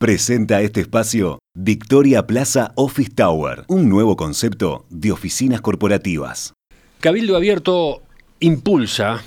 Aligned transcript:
Presenta 0.00 0.62
este 0.62 0.80
espacio 0.80 1.40
Victoria 1.54 2.26
Plaza 2.26 2.72
Office 2.74 3.10
Tower, 3.14 3.64
un 3.68 3.90
nuevo 3.90 4.16
concepto 4.16 4.86
de 4.88 5.12
oficinas 5.12 5.60
corporativas. 5.60 6.54
Cabildo 7.00 7.36
Abierto 7.36 8.00
impulsa 8.38 9.22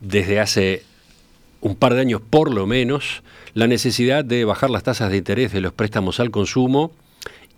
desde 0.00 0.40
hace 0.40 0.82
un 1.60 1.76
par 1.76 1.94
de 1.94 2.00
años 2.00 2.20
por 2.28 2.52
lo 2.52 2.66
menos 2.66 3.22
la 3.52 3.68
necesidad 3.68 4.24
de 4.24 4.44
bajar 4.44 4.68
las 4.68 4.82
tasas 4.82 5.12
de 5.12 5.18
interés 5.18 5.52
de 5.52 5.60
los 5.60 5.72
préstamos 5.72 6.18
al 6.18 6.32
consumo 6.32 6.90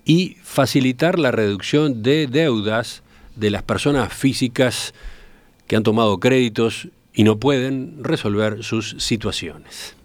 y 0.05 0.37
facilitar 0.43 1.19
la 1.19 1.31
reducción 1.31 2.03
de 2.03 2.27
deudas 2.27 3.03
de 3.35 3.49
las 3.49 3.63
personas 3.63 4.13
físicas 4.13 4.93
que 5.67 5.77
han 5.77 5.85
tomado 5.85 6.21
créditos 6.21 6.89
y 7.15 7.25
no 7.25 7.39
pueden 7.39 8.05
resolver 8.05 8.63
sus 8.63 8.95
situaciones. 8.99 9.96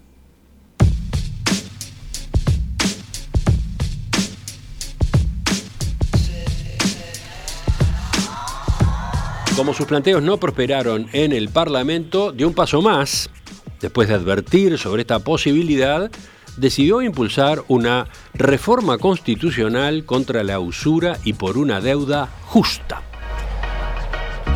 Como 9.56 9.74
sus 9.74 9.86
planteos 9.86 10.22
no 10.22 10.38
prosperaron 10.38 11.08
en 11.12 11.32
el 11.32 11.50
Parlamento, 11.50 12.32
dio 12.32 12.48
un 12.48 12.54
paso 12.54 12.80
más. 12.80 13.28
Después 13.80 14.08
de 14.08 14.14
advertir 14.14 14.78
sobre 14.78 15.02
esta 15.02 15.18
posibilidad, 15.18 16.10
decidió 16.56 17.02
impulsar 17.02 17.62
una 17.68 18.06
reforma 18.32 18.96
constitucional 18.96 20.04
contra 20.06 20.42
la 20.42 20.58
usura 20.58 21.18
y 21.24 21.34
por 21.34 21.58
una 21.58 21.80
deuda 21.80 22.30
justa. 22.46 23.02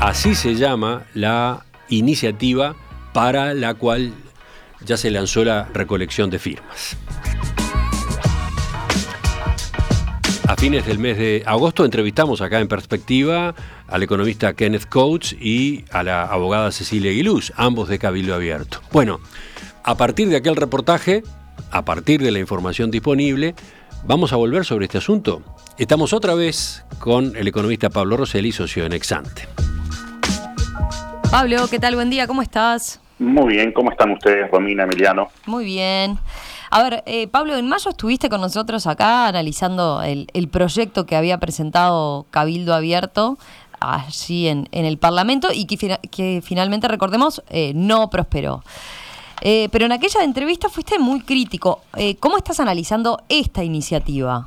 Así 0.01 0.35
se 0.35 0.55
llama 0.55 1.05
la 1.15 1.67
iniciativa 1.89 2.75
para 3.13 3.53
la 3.53 3.75
cual 3.75 4.13
ya 4.85 4.97
se 4.97 5.11
lanzó 5.11 5.45
la 5.45 5.65
recolección 5.75 6.31
de 6.31 6.39
firmas. 6.39 6.97
A 10.57 10.59
fines 10.59 10.87
del 10.87 10.99
mes 10.99 11.19
de 11.19 11.43
agosto 11.45 11.85
entrevistamos 11.85 12.41
acá 12.41 12.61
en 12.61 12.67
Perspectiva 12.67 13.55
al 13.89 14.03
economista 14.03 14.55
Kenneth 14.55 14.89
Coates 14.89 15.37
y 15.39 15.85
a 15.93 16.03
la 16.03 16.23
abogada 16.23 16.73
Cecilia 16.73 17.11
Aguiluz, 17.11 17.53
ambos 17.57 17.91
de 17.91 17.99
Cabildo 17.99 18.35
Abierto. 18.35 18.81
Bueno, 18.91 19.21
a 19.85 19.97
partir 19.97 20.29
de 20.31 20.37
aquel 20.37 20.57
reportaje, 20.57 21.23
a 21.71 21.85
partir 21.85 22.23
de 22.23 22.31
la 22.31 22.39
información 22.39 22.91
disponible, 22.91 23.55
vamos 24.07 24.33
a 24.33 24.37
volver 24.37 24.65
sobre 24.65 24.87
este 24.87 24.97
asunto. 24.97 25.43
Estamos 25.77 26.15
otra 26.15 26.35
vez 26.35 26.87
con 27.01 27.37
el 27.37 27.47
economista 27.47 27.91
Pablo 27.91 28.17
Rosselli, 28.17 28.51
socio 28.51 28.87
en 28.87 28.95
Exante. 28.95 29.47
Pablo, 31.31 31.69
¿qué 31.71 31.79
tal? 31.79 31.97
Buen 31.97 32.09
día, 32.09 32.27
¿cómo 32.27 32.41
estás? 32.41 32.99
Muy 33.19 33.57
bien, 33.57 33.73
¿cómo 33.73 33.91
están 33.91 34.11
ustedes, 34.11 34.51
Romina, 34.51 34.85
Emiliano? 34.85 35.29
Muy 35.45 35.67
bien. 35.67 36.19
A 36.77 36.83
ver, 36.83 37.03
eh, 37.07 37.27
Pablo, 37.27 37.57
en 37.57 37.67
mayo 37.71 37.89
estuviste 37.89 38.29
con 38.29 38.43
nosotros 38.43 38.87
acá 38.87 39.29
analizando 39.29 40.03
el, 40.03 40.49
proyecto 40.49 41.07
que 41.07 41.17
había 41.17 41.39
presentado 41.39 42.27
Cabildo 42.31 42.75
Abierto 42.75 43.39
allí 43.81 44.49
en, 44.49 44.69
el 44.71 44.99
Parlamento 44.99 45.49
y 45.55 45.65
que, 45.65 46.43
finalmente, 46.43 46.87
recordemos, 46.87 47.43
eh, 47.49 47.73
no 47.75 48.11
prosperó. 48.11 48.63
Eh, 49.41 49.71
pero 49.73 49.87
en 49.87 49.93
aquella 49.93 50.23
entrevista 50.23 50.69
fuiste 50.69 50.99
muy 50.99 51.23
crítico. 51.23 51.81
¿Cómo 52.21 52.37
estás 52.37 52.61
analizando 52.61 53.23
esta 53.31 53.65
iniciativa? 53.65 54.47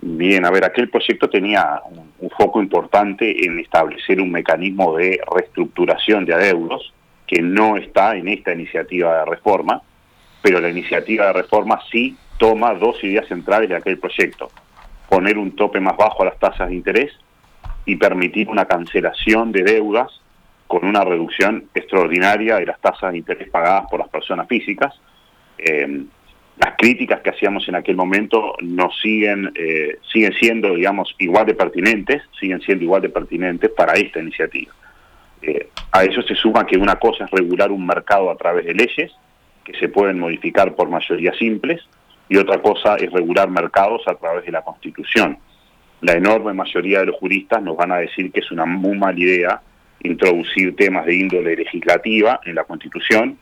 Bien, 0.00 0.46
a 0.46 0.50
ver, 0.50 0.64
aquel 0.64 0.88
proyecto 0.88 1.28
tenía 1.28 1.82
un, 1.90 2.30
foco 2.38 2.62
importante 2.62 3.44
en 3.44 3.58
establecer 3.58 4.18
un 4.18 4.30
mecanismo 4.30 4.96
de 4.96 5.20
reestructuración 5.30 6.24
de 6.24 6.32
adeudos 6.32 6.94
que 7.26 7.42
no 7.42 7.76
está 7.76 8.16
en 8.16 8.28
esta 8.28 8.54
iniciativa 8.54 9.18
de 9.18 9.24
reforma, 9.26 9.82
pero 10.42 10.60
la 10.60 10.68
iniciativa 10.68 11.26
de 11.26 11.32
reforma 11.34 11.80
sí 11.90 12.16
toma 12.38 12.74
dos 12.74 13.02
ideas 13.04 13.26
centrales 13.28 13.68
de 13.68 13.76
aquel 13.76 13.98
proyecto. 13.98 14.50
Poner 15.08 15.38
un 15.38 15.54
tope 15.54 15.80
más 15.80 15.96
bajo 15.96 16.22
a 16.22 16.26
las 16.26 16.38
tasas 16.38 16.68
de 16.68 16.74
interés 16.74 17.12
y 17.84 17.96
permitir 17.96 18.48
una 18.48 18.66
cancelación 18.66 19.52
de 19.52 19.62
deudas 19.62 20.20
con 20.66 20.84
una 20.84 21.04
reducción 21.04 21.66
extraordinaria 21.74 22.56
de 22.56 22.66
las 22.66 22.80
tasas 22.80 23.12
de 23.12 23.18
interés 23.18 23.50
pagadas 23.50 23.86
por 23.90 23.98
las 23.98 24.08
personas 24.08 24.46
físicas. 24.46 24.94
Eh, 25.58 26.04
las 26.60 26.74
críticas 26.76 27.20
que 27.20 27.30
hacíamos 27.30 27.66
en 27.68 27.74
aquel 27.74 27.96
momento 27.96 28.54
nos 28.60 28.98
siguen, 29.00 29.50
eh, 29.54 29.98
siguen 30.12 30.32
siendo, 30.34 30.74
digamos, 30.74 31.14
igual 31.18 31.46
de 31.46 31.54
pertinentes, 31.54 32.22
siguen 32.38 32.60
siendo 32.60 32.84
igual 32.84 33.02
de 33.02 33.08
pertinentes 33.08 33.70
para 33.70 33.94
esta 33.94 34.20
iniciativa. 34.20 34.72
Eh, 35.42 35.68
a 35.90 36.04
eso 36.04 36.22
se 36.22 36.34
suma 36.34 36.66
que 36.66 36.76
una 36.76 36.96
cosa 36.96 37.24
es 37.24 37.30
regular 37.30 37.72
un 37.72 37.86
mercado 37.86 38.30
a 38.30 38.36
través 38.36 38.66
de 38.66 38.74
leyes, 38.74 39.10
se 39.78 39.88
pueden 39.88 40.18
modificar 40.18 40.74
por 40.74 40.88
mayoría 40.88 41.32
simples, 41.34 41.80
y 42.28 42.36
otra 42.36 42.62
cosa 42.62 42.96
es 42.96 43.10
regular 43.12 43.50
mercados 43.50 44.02
a 44.06 44.14
través 44.14 44.44
de 44.44 44.52
la 44.52 44.62
Constitución. 44.62 45.38
La 46.00 46.12
enorme 46.12 46.54
mayoría 46.54 47.00
de 47.00 47.06
los 47.06 47.16
juristas 47.16 47.62
nos 47.62 47.76
van 47.76 47.92
a 47.92 47.98
decir 47.98 48.30
que 48.32 48.40
es 48.40 48.50
una 48.50 48.64
muy 48.64 48.96
mala 48.96 49.18
idea 49.18 49.60
introducir 50.02 50.74
temas 50.76 51.06
de 51.06 51.14
índole 51.14 51.56
legislativa 51.56 52.40
en 52.44 52.54
la 52.54 52.64
Constitución, 52.64 53.36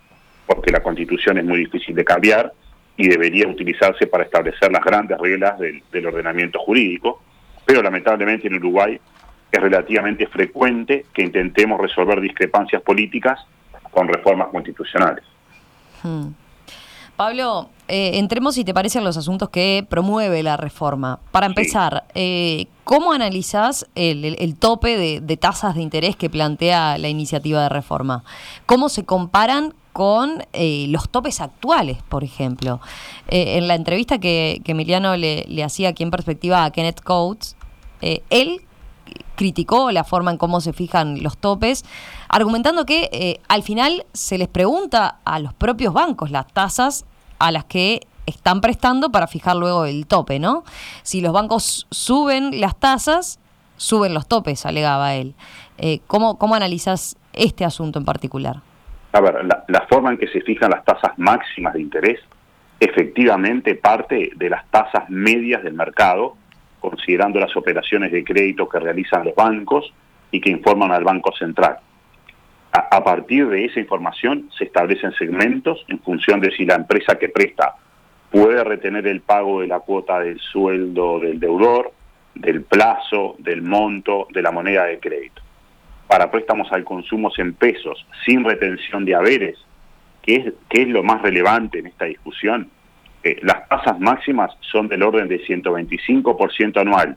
porque 0.47 0.73
la 0.73 0.83
Constitución 0.83 1.39
es 1.39 1.45
muy 1.45 1.59
difícil 1.59 1.95
de 1.95 2.05
cambiar 2.05 2.53
y 2.97 3.09
debería 3.09 3.47
utilizarse 3.47 4.07
para 4.07 4.25
establecer 4.25 4.73
las 4.73 4.85
grandes 4.85 5.19
reglas 5.19 5.59
del, 5.59 6.07
ordenamiento 6.07 6.59
jurídico, 6.59 7.23
pero 7.65 7.83
lamentablemente 7.83 8.49
en 8.49 8.55
Uruguay 8.55 8.99
es 9.53 9.61
relativamente 9.61 10.27
frecuente 10.27 11.07
que 11.13 11.23
intentemos 11.23 11.81
resolver 11.81 12.21
discrepancias 12.21 12.83
políticas 12.83 13.39
con 13.91 14.09
reformas 14.09 14.49
constitucionales. 14.49 15.25
Hmm. 16.03 16.29
Pablo, 17.19 17.69
eh, 17.89 18.13
entremos 18.15 18.55
si 18.55 18.65
te 18.65 18.73
parecen 18.73 19.03
los 19.03 19.17
asuntos 19.17 19.49
que 19.49 19.85
promueve 19.89 20.45
la 20.45 20.57
reforma. 20.57 21.19
Para 21.33 21.47
empezar, 21.47 22.05
eh, 22.15 22.67
¿cómo 22.85 23.11
analizás 23.11 23.89
el, 23.97 24.57
tope 24.57 24.97
de, 24.97 25.21
de, 25.21 25.37
tasas 25.37 25.75
de 25.75 25.83
interés 25.83 26.15
que 26.15 26.31
plantea 26.31 26.97
la 26.97 27.09
iniciativa 27.09 27.63
de 27.63 27.71
reforma? 27.71 28.23
¿Cómo 28.67 28.89
se 28.89 29.05
comparan 29.05 29.75
con 29.93 30.45
eh, 30.53 30.87
los 30.91 31.09
topes 31.09 31.41
actuales, 31.41 31.99
por 32.09 32.23
ejemplo. 32.23 32.81
En 33.27 33.67
la 33.67 33.75
entrevista 33.75 34.21
que, 34.21 34.63
Emiliano 34.65 35.17
le, 35.17 35.65
hacía 35.65 35.89
aquí 35.89 36.05
en 36.05 36.13
perspectiva 36.13 36.65
a 36.65 36.71
Kenneth 36.71 37.01
Coates, 37.01 37.57
él 38.01 38.61
criticó 39.39 39.93
la 39.93 40.05
forma 40.05 40.33
en 40.33 40.37
cómo 40.37 40.61
se 40.61 40.75
fijan 40.75 41.23
los 41.23 41.39
topes, 41.39 41.85
argumentando 42.29 42.85
que 42.85 43.41
al 43.49 43.63
final 43.63 44.05
se 44.13 44.37
les 44.37 44.49
pregunta 44.49 45.21
a 45.25 45.39
los 45.39 45.55
propios 45.55 45.95
bancos 45.95 46.31
las 46.31 46.47
tasas 46.49 47.07
a 47.39 47.53
las 47.53 47.65
que 47.65 48.01
están 48.27 48.61
prestando 48.61 49.11
para 49.11 49.29
fijar 49.29 49.57
luego 49.57 49.87
el 49.87 50.07
tope, 50.07 50.41
¿no? 50.41 50.65
Si 51.03 51.21
los 51.21 51.33
bancos 51.33 51.87
suben 51.91 52.61
las 52.61 52.77
tasas, 52.77 53.39
suben 53.77 54.13
los 54.13 54.27
topes, 54.27 54.67
alegaba 54.67 55.15
él. 55.15 55.35
¿cómo, 56.09 56.37
¿Cómo 56.39 56.57
analizas 56.57 57.17
este 57.33 57.65
asunto 57.65 57.99
en 57.99 58.05
particular? 58.05 58.57
A 59.13 59.21
ver, 59.21 59.45
la, 59.45 59.87
forma 59.89 60.11
en 60.11 60.19
que 60.19 60.29
se 60.29 60.41
fijan 60.43 60.71
las 60.71 60.85
tasas 60.85 61.13
máximas 61.17 61.75
de 61.75 61.81
interés 61.81 62.21
efectivamente 62.81 63.75
parte 63.75 64.31
de 64.37 64.51
las 64.51 64.65
tasas 64.71 65.09
medias 65.09 65.63
del 65.63 65.75
mercado, 65.75 66.37
considerando 66.81 67.41
las 67.41 67.57
operaciones 67.57 68.13
de 68.13 68.25
crédito 68.25 68.69
que 68.69 68.79
realizan 68.79 69.25
los 69.25 69.35
bancos 69.35 69.93
y 70.31 70.41
que 70.41 70.51
informan 70.51 70.93
al 70.93 71.05
Banco 71.05 71.33
Central. 71.37 71.79
A, 72.71 73.03
partir 73.03 73.49
de 73.49 73.65
esa 73.65 73.81
información 73.81 74.51
se 74.57 74.65
establecen 74.65 75.13
segmentos 75.13 75.85
en 75.89 75.99
función 76.01 76.41
de 76.41 76.51
si 76.51 76.67
la 76.67 76.75
empresa 76.75 77.19
que 77.19 77.31
presta 77.31 77.75
puede 78.31 78.63
retener 78.63 79.07
el 79.07 79.23
pago 79.23 79.63
de 79.63 79.67
la 79.67 79.81
cuota 79.81 80.21
del 80.21 80.39
sueldo 80.39 81.19
del 81.19 81.41
deudor, 81.41 81.93
del 82.35 82.63
plazo, 82.63 83.37
del 83.39 83.63
monto, 83.63 84.29
de 84.31 84.43
la 84.43 84.53
moneda 84.53 84.85
de 84.85 85.01
crédito 85.01 85.43
para 86.09 86.31
préstamos 86.31 86.73
al 86.73 86.85
consumo 86.85 87.31
en 87.37 87.53
pesos, 87.53 88.05
sin 88.25 88.43
retención 88.43 89.05
de 89.05 89.15
haberes, 89.15 89.59
que 90.23 90.37
es, 90.37 90.53
que 90.69 90.83
es 90.83 90.89
lo 90.89 91.03
más 91.05 91.23
relevante 91.23 91.79
en 91.79 91.87
esta 91.87 92.07
discusión, 92.07 92.71
eh, 93.23 93.39
las 93.43 93.69
tasas 93.69 93.99
máximas 93.99 94.53
son 94.61 94.89
del 94.89 95.03
orden 95.03 95.29
de 95.29 95.41
125% 95.45 96.81
anual 96.81 97.17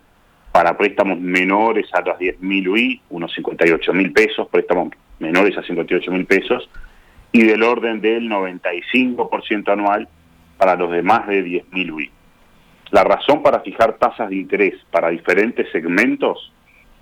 para 0.52 0.78
préstamos 0.78 1.20
menores 1.20 1.88
a 1.94 2.02
los 2.02 2.18
10.000 2.18 2.68
UI, 2.68 3.02
unos 3.10 3.34
58 3.34 3.94
mil 3.94 4.12
pesos, 4.12 4.48
préstamos 4.50 4.90
menores 5.20 5.58
a 5.58 5.64
58 5.64 6.12
mil 6.12 6.26
pesos, 6.26 6.70
y 7.32 7.44
del 7.44 7.64
orden 7.64 8.02
del 8.02 8.30
95% 8.30 9.72
anual 9.72 10.10
para 10.58 10.76
los 10.76 10.92
de 10.92 11.02
más 11.02 11.28
de 11.28 11.46
10.000 11.46 11.92
UI. 11.92 12.12
La 12.92 13.04
razón 13.06 13.42
para 13.42 13.62
fijar 13.62 13.98
tasas 13.98 14.30
de 14.30 14.36
interés 14.36 14.76
para 14.92 15.10
diferentes 15.10 15.72
segmentos 15.72 16.52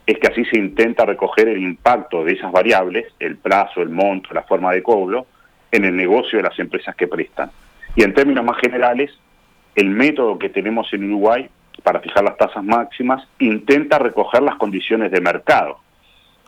es 0.06 0.20
que 0.20 0.28
así 0.28 0.46
se 0.46 0.58
intenta 0.58 1.06
recoger 1.06 1.48
el 1.48 1.62
impacto 1.62 2.24
de 2.24 2.34
esas 2.34 2.52
variables, 2.52 3.12
el 3.20 3.38
plazo, 3.38 3.82
el 3.82 3.90
monto, 3.90 4.34
la 4.34 4.44
forma 4.44 4.72
de 4.72 4.84
cobro, 4.84 5.26
en 5.72 5.86
el 5.86 5.96
negocio 5.96 6.38
de 6.38 6.44
las 6.44 6.58
empresas 6.60 6.96
que 6.96 7.08
prestan. 7.08 7.52
Y 7.96 8.04
en 8.04 8.14
términos 8.14 8.46
más 8.46 8.58
generales, 8.58 9.12
el 9.76 9.90
método 9.90 10.38
que 10.38 10.50
tenemos 10.50 10.92
en 10.94 11.06
Uruguay 11.06 11.50
para 11.84 12.00
fijar 12.00 12.24
las 12.24 12.38
tasas 12.38 12.64
máximas 12.64 13.28
intenta 13.40 14.00
recoger 14.00 14.42
las 14.42 14.56
condiciones 14.56 15.12
de 15.12 15.22
mercado. 15.22 15.80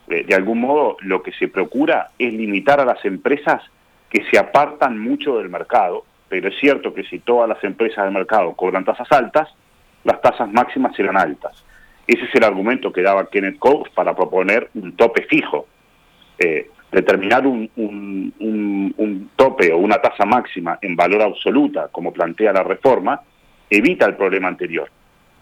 Eh, 0.07 0.23
de 0.25 0.35
algún 0.35 0.61
modo, 0.61 0.97
lo 1.01 1.23
que 1.23 1.31
se 1.33 1.47
procura 1.47 2.11
es 2.17 2.33
limitar 2.33 2.79
a 2.79 2.85
las 2.85 3.03
empresas 3.05 3.61
que 4.09 4.23
se 4.29 4.38
apartan 4.38 4.99
mucho 4.99 5.38
del 5.38 5.49
mercado 5.49 6.05
pero 6.31 6.47
es 6.47 6.57
cierto 6.61 6.93
que 6.93 7.03
si 7.03 7.19
todas 7.19 7.49
las 7.49 7.61
empresas 7.61 8.05
del 8.05 8.13
mercado 8.13 8.53
cobran 8.53 8.85
tasas 8.85 9.11
altas, 9.11 9.49
las 10.05 10.21
tasas 10.21 10.49
máximas 10.49 10.95
serán 10.95 11.17
altas. 11.17 11.61
Ese 12.07 12.23
es 12.23 12.33
el 12.35 12.45
argumento 12.45 12.93
que 12.93 13.01
daba 13.01 13.29
Kenneth 13.29 13.59
Coates 13.59 13.91
para 13.93 14.15
proponer 14.15 14.69
un 14.73 14.95
tope 14.95 15.23
fijo. 15.23 15.67
Eh, 16.39 16.69
determinar 16.91 17.47
un, 17.47 19.29
tope 19.35 19.71
o 19.71 19.77
una 19.77 20.01
tasa 20.01 20.25
máxima 20.25 20.77
en 20.81 20.95
valor 20.95 21.21
absoluta, 21.21 21.88
como 21.91 22.11
plantea 22.11 22.53
la 22.53 22.63
reforma, 22.63 23.21
evita 23.69 24.05
el 24.05 24.15
problema 24.15 24.49
anterior. 24.49 24.89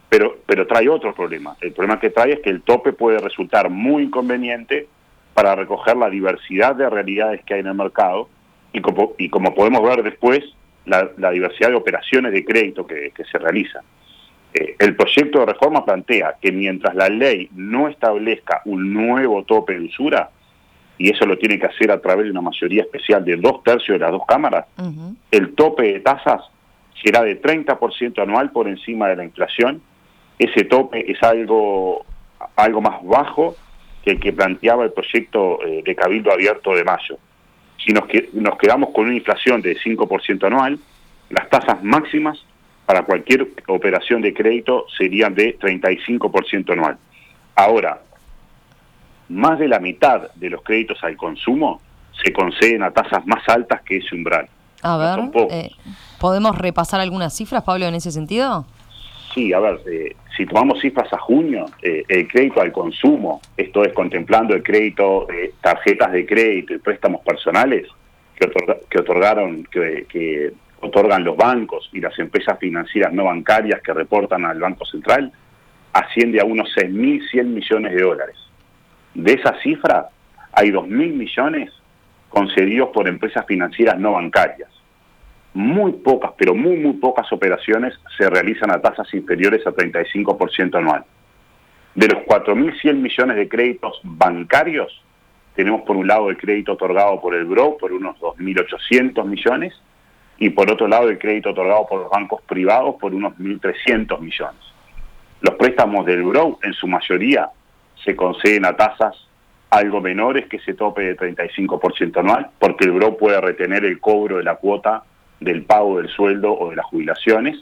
Pero, 0.08 0.38
pero 0.46 0.66
trae 0.66 0.88
otro 0.90 1.14
problema. 1.14 1.56
El 1.62 1.72
problema 1.74 2.00
que 2.00 2.10
trae 2.10 2.34
es 2.34 2.40
que 2.40 2.50
el 2.50 2.62
tope 2.62 2.94
puede 2.94 3.20
resultar 3.20 3.70
muy 3.70 4.04
inconveniente 4.04 4.88
para 5.34 5.56
recoger 5.56 5.98
la 5.98 6.10
diversidad 6.10 6.76
de 6.76 6.90
realidades 6.90 7.44
que 7.46 7.56
hay 7.56 7.60
en 7.62 7.68
el 7.68 7.76
mercado 7.76 8.30
y 8.74 8.82
como, 8.82 9.14
y 9.18 9.30
como 9.30 9.54
podemos 9.54 9.82
ver 9.84 10.04
después, 10.04 10.44
la, 10.86 11.32
diversidad 11.32 11.70
de 11.70 11.76
operaciones 11.76 12.32
de 12.32 12.44
crédito 12.44 12.86
que, 12.86 13.12
se 13.32 13.38
realizan. 13.38 13.84
Eh, 14.54 14.76
el 14.80 14.96
proyecto 14.96 15.40
de 15.40 15.46
reforma 15.48 15.86
plantea 15.86 16.36
que 16.42 16.52
mientras 16.52 16.96
la 16.96 17.10
ley 17.10 17.50
no 17.54 17.88
establezca 17.88 18.62
un 18.66 18.92
nuevo 18.94 19.44
tope 19.44 19.78
de 19.78 19.86
usura, 19.86 20.32
y 21.00 21.10
eso 21.10 21.26
lo 21.26 21.38
tiene 21.38 21.58
que 21.58 21.66
hacer 21.66 21.90
a 21.92 22.02
través 22.02 22.26
de 22.26 22.32
una 22.32 22.42
mayoría 22.42 22.84
especial 22.84 23.24
de 23.24 23.38
dos 23.38 23.64
tercios 23.64 23.98
de 23.98 24.00
las 24.00 24.12
dos 24.12 24.26
cámaras, 24.28 24.66
el 25.32 25.56
tope 25.56 25.94
de 25.94 26.02
tasas 26.02 26.44
será 27.02 27.24
de 27.24 27.42
30% 27.42 28.22
anual 28.22 28.52
por 28.52 28.68
encima 28.68 29.08
de 29.08 29.16
la 29.16 29.24
inflación. 29.24 29.82
Ese 30.38 30.66
tope 30.66 31.10
es 31.10 31.24
algo, 31.24 32.06
algo 32.58 32.82
más 32.82 33.02
bajo 33.04 33.56
que 34.04 34.12
el 34.12 34.20
que 34.20 34.34
planteaba 34.34 34.84
el 34.84 34.92
proyecto 34.92 35.66
eh, 35.66 35.82
de 35.86 35.96
Cabildo 35.96 36.34
Abierto 36.34 36.76
de 36.76 36.84
mayo. 36.84 37.18
Si 37.78 37.94
nos, 37.94 38.04
nos 38.34 38.58
quedamos 38.58 38.90
con 38.90 39.06
una 39.06 39.16
inflación 39.16 39.62
de 39.62 39.78
5% 39.78 40.48
anual, 40.48 40.80
las 41.30 41.50
tasas 41.50 41.82
máximas 41.82 42.44
para 42.86 43.04
cualquier 43.04 43.48
operación 43.68 44.22
de 44.22 44.34
crédito 44.34 44.86
serían 44.98 45.34
de 45.34 45.58
35% 45.58 46.74
anual. 46.74 46.98
Ahora, 47.56 48.02
más 49.30 49.60
de 49.60 49.68
la 49.68 49.80
mitad 49.80 50.32
de 50.36 50.50
los 50.50 50.64
créditos 50.64 51.04
al 51.04 51.16
consumo 51.16 51.82
se 52.24 52.34
conceden 52.34 52.84
a 52.84 52.92
tasas 52.92 53.26
más 53.26 53.48
altas 53.48 53.82
que 53.84 53.98
ese 53.98 54.16
umbral. 54.16 54.48
A 54.82 54.98
ver, 54.98 55.20
eh, 55.52 55.72
¿podemos 56.20 56.58
repasar 56.58 57.00
algunas 57.00 57.36
cifras, 57.36 57.64
Pablo, 57.64 57.86
en 57.86 57.96
ese 57.96 58.12
sentido? 58.12 58.66
Sí, 59.34 59.54
a 59.54 59.60
ver, 59.60 59.80
eh, 59.92 60.16
si 60.36 60.46
tomamos 60.46 60.80
cifras 60.80 61.12
a 61.14 61.18
junio, 61.18 61.66
eh, 61.82 62.04
el 62.08 62.28
crédito 62.28 62.62
al 62.62 62.72
consumo, 62.72 63.42
esto 63.56 63.84
es 63.84 63.94
contemplando 63.94 64.56
el 64.56 64.64
crédito 64.64 65.28
de 65.30 65.54
tarjetas 65.62 66.12
de 66.12 66.26
crédito 66.26 66.74
y 66.74 66.80
préstamos 66.80 67.22
personales 67.22 67.88
que, 68.36 68.50
que 68.90 69.00
otorgaron, 69.00 69.66
que, 69.66 70.06
que 70.10 70.54
otorgan 70.82 71.24
los 71.24 71.36
bancos 71.36 71.90
y 71.94 72.00
las 72.00 72.18
empresas 72.20 72.58
financieras 72.58 73.14
no 73.14 73.26
bancarias 73.26 73.82
que 73.82 73.94
reportan 73.94 74.46
al 74.46 74.60
Banco 74.60 74.86
Central, 74.86 75.32
asciende 75.94 76.40
a 76.40 76.46
unos 76.46 76.70
6.100 76.76 77.44
millones 77.46 77.94
de 77.94 78.02
dólares. 78.02 78.36
De 79.14 79.34
esa 79.34 79.60
cifra, 79.62 80.10
hay 80.52 80.70
2.000 80.72 80.88
millones 81.14 81.72
concedidos 82.30 82.90
por 82.90 83.08
empresas 83.08 83.46
financieras 83.46 84.00
no 84.00 84.14
bancarias. 84.14 84.70
Muy 85.54 85.94
pocas, 85.94 86.32
pero 86.38 86.54
muy, 86.54 86.78
muy 86.78 86.94
pocas 86.94 87.32
operaciones 87.34 87.94
se 88.18 88.30
realizan 88.30 88.72
a 88.72 88.82
tasas 88.82 89.12
inferiores 89.14 89.66
a 89.66 89.72
35% 89.72 90.78
anual. 90.78 91.04
De 91.96 92.08
los 92.08 92.24
4.100 92.24 92.94
millones 92.96 93.36
de 93.36 93.50
créditos 93.50 94.00
bancarios, 94.04 95.04
tenemos 95.56 95.82
por 95.82 95.98
un 95.98 96.08
lado 96.08 96.30
el 96.30 96.38
crédito 96.38 96.74
otorgado 96.74 97.20
por 97.20 97.36
el 97.36 97.46
BRO 97.46 97.78
por 97.78 97.92
unos 97.92 98.18
2.800 98.20 99.26
millones 99.26 99.74
y 100.38 100.52
por 100.52 100.72
otro 100.72 100.88
lado 100.88 101.10
el 101.10 101.18
crédito 101.18 101.50
otorgado 101.50 101.86
por 101.88 102.02
los 102.02 102.10
bancos 102.10 102.42
privados 102.44 102.96
por 103.02 103.14
unos 103.14 103.34
1.300 103.38 104.20
millones. 104.20 104.62
Los 105.42 105.56
préstamos 105.56 106.06
del 106.06 106.24
BRO 106.24 106.60
en 106.64 106.74
su 106.74 106.88
mayoría 106.88 107.50
se 108.04 108.16
conceden 108.16 108.66
a 108.66 108.76
tasas 108.76 109.16
algo 109.70 110.02
menores 110.02 110.48
que 110.48 110.58
ese 110.58 110.74
tope 110.74 111.04
de 111.04 111.18
35% 111.18 112.18
anual, 112.18 112.50
porque 112.58 112.86
el 112.86 112.92
BRO 112.92 113.18
puede 113.18 113.40
retener 113.40 113.86
el 113.86 114.00
cobro 114.00 114.38
de 114.38 114.44
la 114.44 114.56
cuota 114.56 115.04
del 115.40 115.64
pago 115.64 115.98
del 115.98 116.10
sueldo 116.10 116.52
o 116.54 116.72
de 116.72 116.76
las 116.76 116.86
jubilaciones 116.88 117.58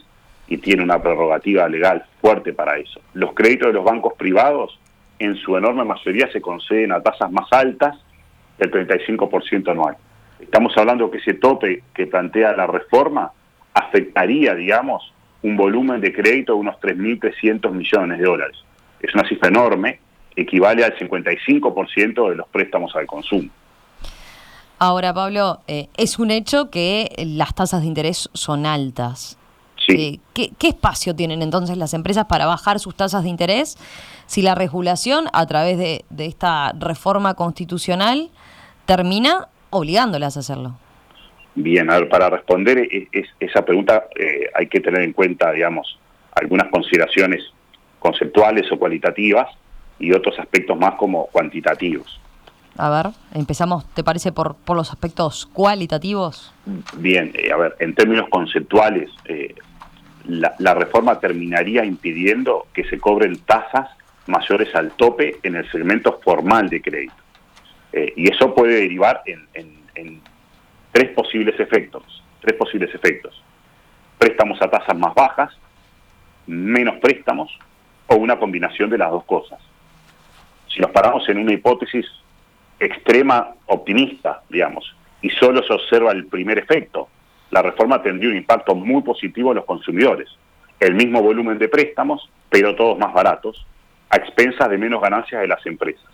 y 0.48 0.58
tiene 0.58 0.82
una 0.82 1.02
prerrogativa 1.02 1.68
legal 1.68 2.04
fuerte 2.20 2.52
para 2.52 2.78
eso. 2.78 3.00
Los 3.12 3.34
créditos 3.34 3.68
de 3.68 3.74
los 3.74 3.84
bancos 3.84 4.14
privados, 4.14 4.78
en 5.18 5.36
su 5.36 5.56
enorme 5.56 5.84
mayoría, 5.84 6.30
se 6.32 6.40
conceden 6.40 6.92
a 6.92 7.02
tasas 7.02 7.30
más 7.30 7.52
altas 7.52 7.96
del 8.56 8.70
35% 8.70 9.70
anual. 9.70 9.96
Estamos 10.40 10.76
hablando 10.76 11.10
que 11.10 11.18
ese 11.18 11.34
tope 11.34 11.82
que 11.92 12.06
plantea 12.06 12.56
la 12.56 12.66
reforma 12.66 13.32
afectaría, 13.74 14.54
digamos, 14.54 15.12
un 15.42 15.56
volumen 15.56 16.00
de 16.00 16.12
crédito 16.12 16.54
de 16.54 16.60
unos 16.60 16.76
3.300 16.76 17.70
millones 17.72 18.18
de 18.18 18.24
dólares. 18.24 18.56
Es 19.00 19.14
una 19.14 19.28
cifra 19.28 19.48
enorme 19.48 20.00
equivale 20.40 20.84
al 20.84 20.96
55% 20.96 22.30
de 22.30 22.36
los 22.36 22.48
préstamos 22.48 22.94
al 22.94 23.06
consumo. 23.06 23.50
Ahora, 24.78 25.12
Pablo, 25.12 25.60
eh, 25.66 25.88
es 25.96 26.20
un 26.20 26.30
hecho 26.30 26.70
que 26.70 27.10
las 27.18 27.54
tasas 27.54 27.80
de 27.80 27.88
interés 27.88 28.30
son 28.32 28.64
altas. 28.64 29.36
Sí. 29.84 30.20
Eh, 30.36 30.48
¿qué, 30.58 30.68
espacio 30.68 31.16
tienen 31.16 31.42
entonces 31.42 31.76
las 31.76 31.94
empresas 31.94 32.26
para 32.26 32.46
bajar 32.46 32.78
sus 32.78 32.94
tasas 32.94 33.24
de 33.24 33.28
interés 33.28 33.76
si 34.26 34.42
la 34.42 34.54
regulación, 34.54 35.26
a 35.32 35.46
través 35.46 35.78
de, 35.78 36.04
esta 36.18 36.72
reforma 36.78 37.34
constitucional, 37.34 38.30
termina 38.86 39.48
obligándolas 39.70 40.36
a 40.36 40.40
hacerlo? 40.40 40.78
Bien, 41.56 41.90
a 41.90 41.98
ver, 41.98 42.08
para 42.08 42.30
responder 42.30 42.88
esa 43.40 43.64
pregunta 43.64 44.04
eh, 44.14 44.48
hay 44.54 44.68
que 44.68 44.80
tener 44.80 45.02
en 45.02 45.12
cuenta, 45.12 45.50
digamos, 45.50 45.98
algunas 46.32 46.68
consideraciones 46.68 47.42
conceptuales 47.98 48.70
o 48.70 48.78
cualitativas 48.78 49.48
y 49.98 50.12
otros 50.12 50.38
aspectos 50.38 50.78
más 50.78 50.94
como 50.94 51.26
cuantitativos. 51.26 52.20
A 52.76 52.90
ver, 52.90 53.12
empezamos, 53.34 53.92
¿te 53.94 54.04
parece 54.04 54.30
por, 54.30 54.54
por 54.54 54.76
los 54.76 54.90
aspectos 54.90 55.46
cualitativos? 55.52 56.54
Bien, 56.96 57.32
eh, 57.34 57.50
a 57.52 57.56
ver, 57.56 57.76
en 57.80 57.92
términos 57.94 58.28
conceptuales, 58.30 59.10
eh, 59.24 59.54
la, 60.26 60.74
reforma 60.74 61.18
terminaría 61.18 61.84
impidiendo 61.84 62.68
que 62.72 62.84
se 62.84 63.00
cobren 63.00 63.38
tasas 63.38 63.88
mayores 64.28 64.72
al 64.76 64.92
tope 64.92 65.38
en 65.42 65.56
el 65.56 65.68
segmento 65.72 66.20
formal 66.22 66.68
de 66.68 66.80
crédito. 66.80 67.14
Eh, 67.92 68.12
y 68.14 68.30
eso 68.30 68.54
puede 68.54 68.74
derivar 68.74 69.22
en, 69.26 69.48
en 69.54 70.20
tres 70.92 71.10
posibles 71.10 71.58
efectos. 71.58 72.22
Tres 72.40 72.56
posibles 72.56 72.94
efectos. 72.94 73.42
Préstamos 74.18 74.62
a 74.62 74.70
tasas 74.70 74.96
más 74.96 75.14
bajas, 75.14 75.50
menos 76.46 76.96
préstamos 77.00 77.50
o 78.06 78.16
una 78.16 78.38
combinación 78.38 78.88
de 78.88 78.98
las 78.98 79.10
dos 79.10 79.24
cosas 79.24 79.58
si 80.78 80.82
nos 80.82 80.92
paramos 80.92 81.28
en 81.28 81.38
una 81.38 81.52
hipótesis 81.52 82.06
extrema 82.78 83.48
optimista, 83.66 84.42
digamos, 84.48 84.94
y 85.20 85.28
solo 85.30 85.60
se 85.64 85.72
observa 85.72 86.12
el 86.12 86.26
primer 86.26 86.56
efecto, 86.56 87.08
la 87.50 87.62
reforma 87.62 88.00
tendría 88.00 88.30
un 88.30 88.36
impacto 88.36 88.76
muy 88.76 89.02
positivo 89.02 89.50
en 89.50 89.56
los 89.56 89.64
consumidores. 89.64 90.28
El 90.78 90.94
mismo 90.94 91.20
volumen 91.20 91.58
de 91.58 91.68
préstamos, 91.68 92.30
pero 92.48 92.76
todos 92.76 92.96
más 92.96 93.12
baratos, 93.12 93.66
a 94.08 94.18
expensas 94.18 94.70
de 94.70 94.78
menos 94.78 95.02
ganancias 95.02 95.40
de 95.40 95.48
las 95.48 95.66
empresas. 95.66 96.06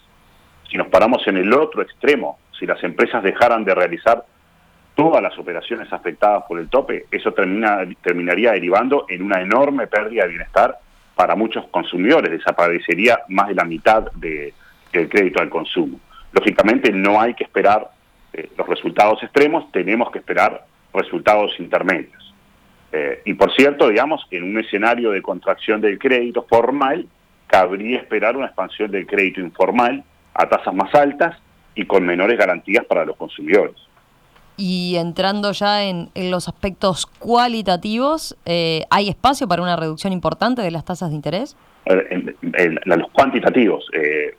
Si 0.71 0.78
nos 0.78 0.87
paramos 0.87 1.28
en 1.28 1.37
el 1.37 1.52
otro 1.52 1.83
extremo, 1.83 2.38
si 2.59 2.64
las 2.64 2.83
empresas 2.85 3.23
dejaran 3.23 3.66
de 3.66 3.75
realizar 3.75 4.25
todas 4.94 5.23
las 5.23 5.38
operaciones 5.38 5.92
afectadas 5.92 6.44
por 6.49 6.59
el 6.59 6.71
tope, 6.71 7.04
eso 7.11 7.33
termina, 7.33 7.80
terminaría 8.02 8.52
derivando 8.52 9.04
en 9.11 9.25
una 9.25 9.42
enorme 9.42 9.88
pérdida 9.88 10.23
de 10.23 10.30
bienestar 10.30 10.78
para 11.14 11.35
muchos 11.37 11.66
consumidores, 11.68 12.30
desaparecería 12.30 13.21
más 13.28 13.49
de 13.49 13.54
la 13.54 13.64
mitad 13.64 14.11
de, 14.12 14.52
del 14.92 15.09
crédito 15.09 15.40
al 15.40 15.49
consumo. 15.49 16.00
Lógicamente 16.33 16.90
no 16.92 17.21
hay 17.21 17.35
que 17.35 17.44
esperar 17.44 17.90
eh, 18.33 18.50
los 18.56 18.68
resultados 18.68 19.23
extremos, 19.23 19.71
tenemos 19.71 20.11
que 20.11 20.18
esperar 20.18 20.66
resultados 20.92 21.52
intermedios. 21.59 22.35
Eh, 22.92 23.23
y 23.25 23.35
por 23.35 23.52
cierto, 23.54 23.88
digamos, 23.88 24.26
en 24.30 24.44
un 24.44 24.59
escenario 24.59 25.11
de 25.11 25.23
contracción 25.23 25.80
del 25.80 25.99
crédito 25.99 26.47
formal, 26.49 27.06
cabría 27.47 27.99
esperar 27.99 28.37
una 28.37 28.47
expansión 28.47 28.90
del 28.90 29.06
crédito 29.06 29.40
informal 29.40 30.02
a 30.35 30.49
tasas 30.49 30.75
más 30.75 30.94
altas 30.94 31.37
y 31.75 31.87
con 31.87 32.04
menores 32.04 32.38
garantías 32.38 32.85
para 32.85 33.04
los 33.04 33.16
consumidores. 33.16 33.76
Y 34.56 34.96
entrando 34.96 35.50
ya 35.52 35.84
en, 35.84 36.11
los 36.14 36.46
aspectos 36.49 37.06
cualitativos, 37.06 38.37
eh, 38.46 38.84
¿hay 38.90 39.08
espacio 39.08 39.49
para 39.49 39.62
una 39.62 39.76
reducción 39.76 40.12
importante 40.12 40.62
de 40.62 40.70
las 40.70 40.84
tasas 40.84 41.11
de 41.11 41.16
interés? 41.16 41.56
En, 41.87 42.34
los 42.84 43.11
cuantitativos 43.11 43.84
eh, 43.92 44.37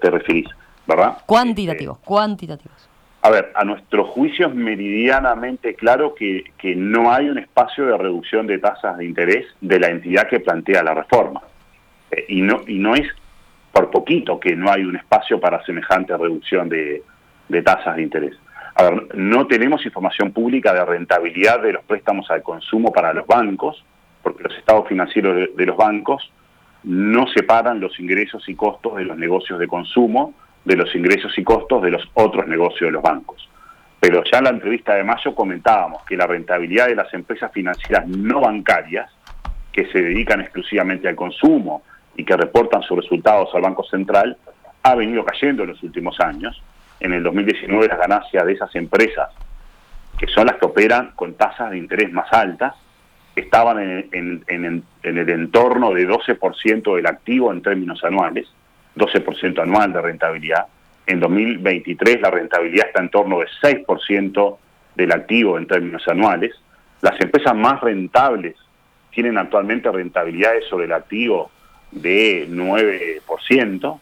te, 0.00 0.10
referís, 0.10 0.46
¿verdad? 0.86 1.18
Cuantitativos, 1.26 1.98
cuantitativos. 1.98 2.88
A 3.22 3.30
ver, 3.30 3.52
a 3.54 3.64
nuestro 3.64 4.04
juicio 4.04 4.46
es 4.46 4.54
meridianamente 4.54 5.74
claro 5.74 6.14
que, 6.14 6.44
que 6.56 6.74
no 6.74 7.12
hay 7.12 7.28
un 7.28 7.38
espacio 7.38 7.86
de 7.86 7.98
reducción 7.98 8.46
de 8.46 8.58
tasas 8.58 8.96
de 8.96 9.04
interés 9.04 9.46
de 9.60 9.80
la 9.80 9.88
entidad 9.88 10.28
que 10.28 10.40
plantea 10.40 10.82
la 10.82 10.94
reforma. 10.94 11.42
Eh, 12.10 12.24
y, 12.28 12.40
no, 12.40 12.62
y 12.66 12.78
no 12.78 12.94
es 12.94 13.06
por 13.72 13.90
poquito 13.90 14.40
que 14.40 14.56
no 14.56 14.70
hay 14.70 14.84
un 14.84 14.96
espacio 14.96 15.38
para 15.38 15.62
semejante 15.64 16.16
reducción 16.16 16.68
de 16.70 17.02
tasas 17.62 17.96
de 17.96 18.02
interés. 18.02 18.36
A 18.78 18.82
ver, 18.82 19.16
no 19.16 19.46
tenemos 19.46 19.86
información 19.86 20.32
pública 20.32 20.74
de 20.74 20.84
rentabilidad 20.84 21.62
de 21.62 21.72
los 21.72 21.84
préstamos 21.84 22.30
al 22.30 22.42
consumo 22.42 22.92
para 22.92 23.14
los 23.14 23.26
bancos, 23.26 23.82
porque 24.22 24.42
los 24.42 24.54
estados 24.54 24.86
financieros 24.86 25.48
de, 25.56 25.66
los 25.66 25.78
bancos 25.78 26.30
no 26.82 27.26
separan 27.28 27.80
los 27.80 27.98
ingresos 27.98 28.46
y 28.50 28.54
costos 28.54 28.96
de 28.96 29.04
los 29.04 29.16
negocios 29.16 29.58
de 29.58 29.66
consumo 29.66 30.34
de 30.66 30.76
los 30.76 30.94
ingresos 30.94 31.32
y 31.38 31.42
costos 31.42 31.82
de 31.82 31.90
los 31.90 32.02
otros 32.12 32.46
negocios 32.46 32.88
de 32.88 32.90
los 32.90 33.02
bancos. 33.02 33.48
Pero 33.98 34.22
ya 34.30 34.38
en 34.38 34.44
la 34.44 34.50
entrevista 34.50 34.94
de 34.94 35.04
mayo 35.04 35.34
comentábamos 35.34 36.04
que 36.04 36.16
la 36.16 36.26
rentabilidad 36.26 36.88
de 36.88 36.96
las 36.96 37.12
empresas 37.14 37.50
financieras 37.52 38.06
no 38.06 38.40
bancarias, 38.40 39.10
que 39.72 39.86
se 39.86 40.02
dedican 40.02 40.42
exclusivamente 40.42 41.08
al 41.08 41.16
consumo 41.16 41.82
y 42.14 42.24
que 42.24 42.36
reportan 42.36 42.82
sus 42.82 42.98
resultados 42.98 43.48
al 43.54 43.62
Banco 43.62 43.84
Central, 43.84 44.36
ha 44.82 44.94
venido 44.94 45.24
cayendo 45.24 45.62
en 45.62 45.70
los 45.70 45.82
últimos 45.82 46.20
años. 46.20 46.62
En 47.00 47.12
el 47.12 47.22
2019 47.22 47.88
las 47.88 47.98
ganancias 47.98 48.44
de 48.46 48.52
esas 48.52 48.74
empresas, 48.74 49.30
que 50.18 50.26
son 50.28 50.46
las 50.46 50.56
que 50.56 50.66
operan 50.66 51.12
con 51.14 51.34
tasas 51.34 51.70
de 51.70 51.78
interés 51.78 52.10
más 52.12 52.32
altas, 52.32 52.74
estaban 53.34 53.78
en, 53.80 54.44
en 54.48 54.84
el 55.02 55.28
entorno 55.28 55.92
de 55.92 56.08
12% 56.08 56.96
del 56.96 57.06
activo 57.06 57.52
en 57.52 57.60
términos 57.60 58.02
anuales, 58.02 58.48
12% 58.96 59.62
anual 59.62 59.92
de 59.92 60.00
rentabilidad. 60.00 60.66
En 61.06 61.20
2023 61.20 62.20
la 62.20 62.30
rentabilidad 62.30 62.88
está 62.88 63.00
en 63.00 63.10
torno 63.10 63.40
de 63.40 63.46
6% 63.62 64.56
del 64.96 65.12
activo 65.12 65.58
en 65.58 65.66
términos 65.66 66.06
anuales. 66.08 66.54
Las 67.02 67.20
empresas 67.20 67.54
más 67.54 67.80
rentables 67.80 68.56
tienen 69.10 69.38
actualmente 69.38 69.90
rentabilidades 69.90 70.64
sobre 70.68 70.86
el 70.86 70.92
activo 70.92 71.50
de 71.92 72.48
9% 72.48 74.00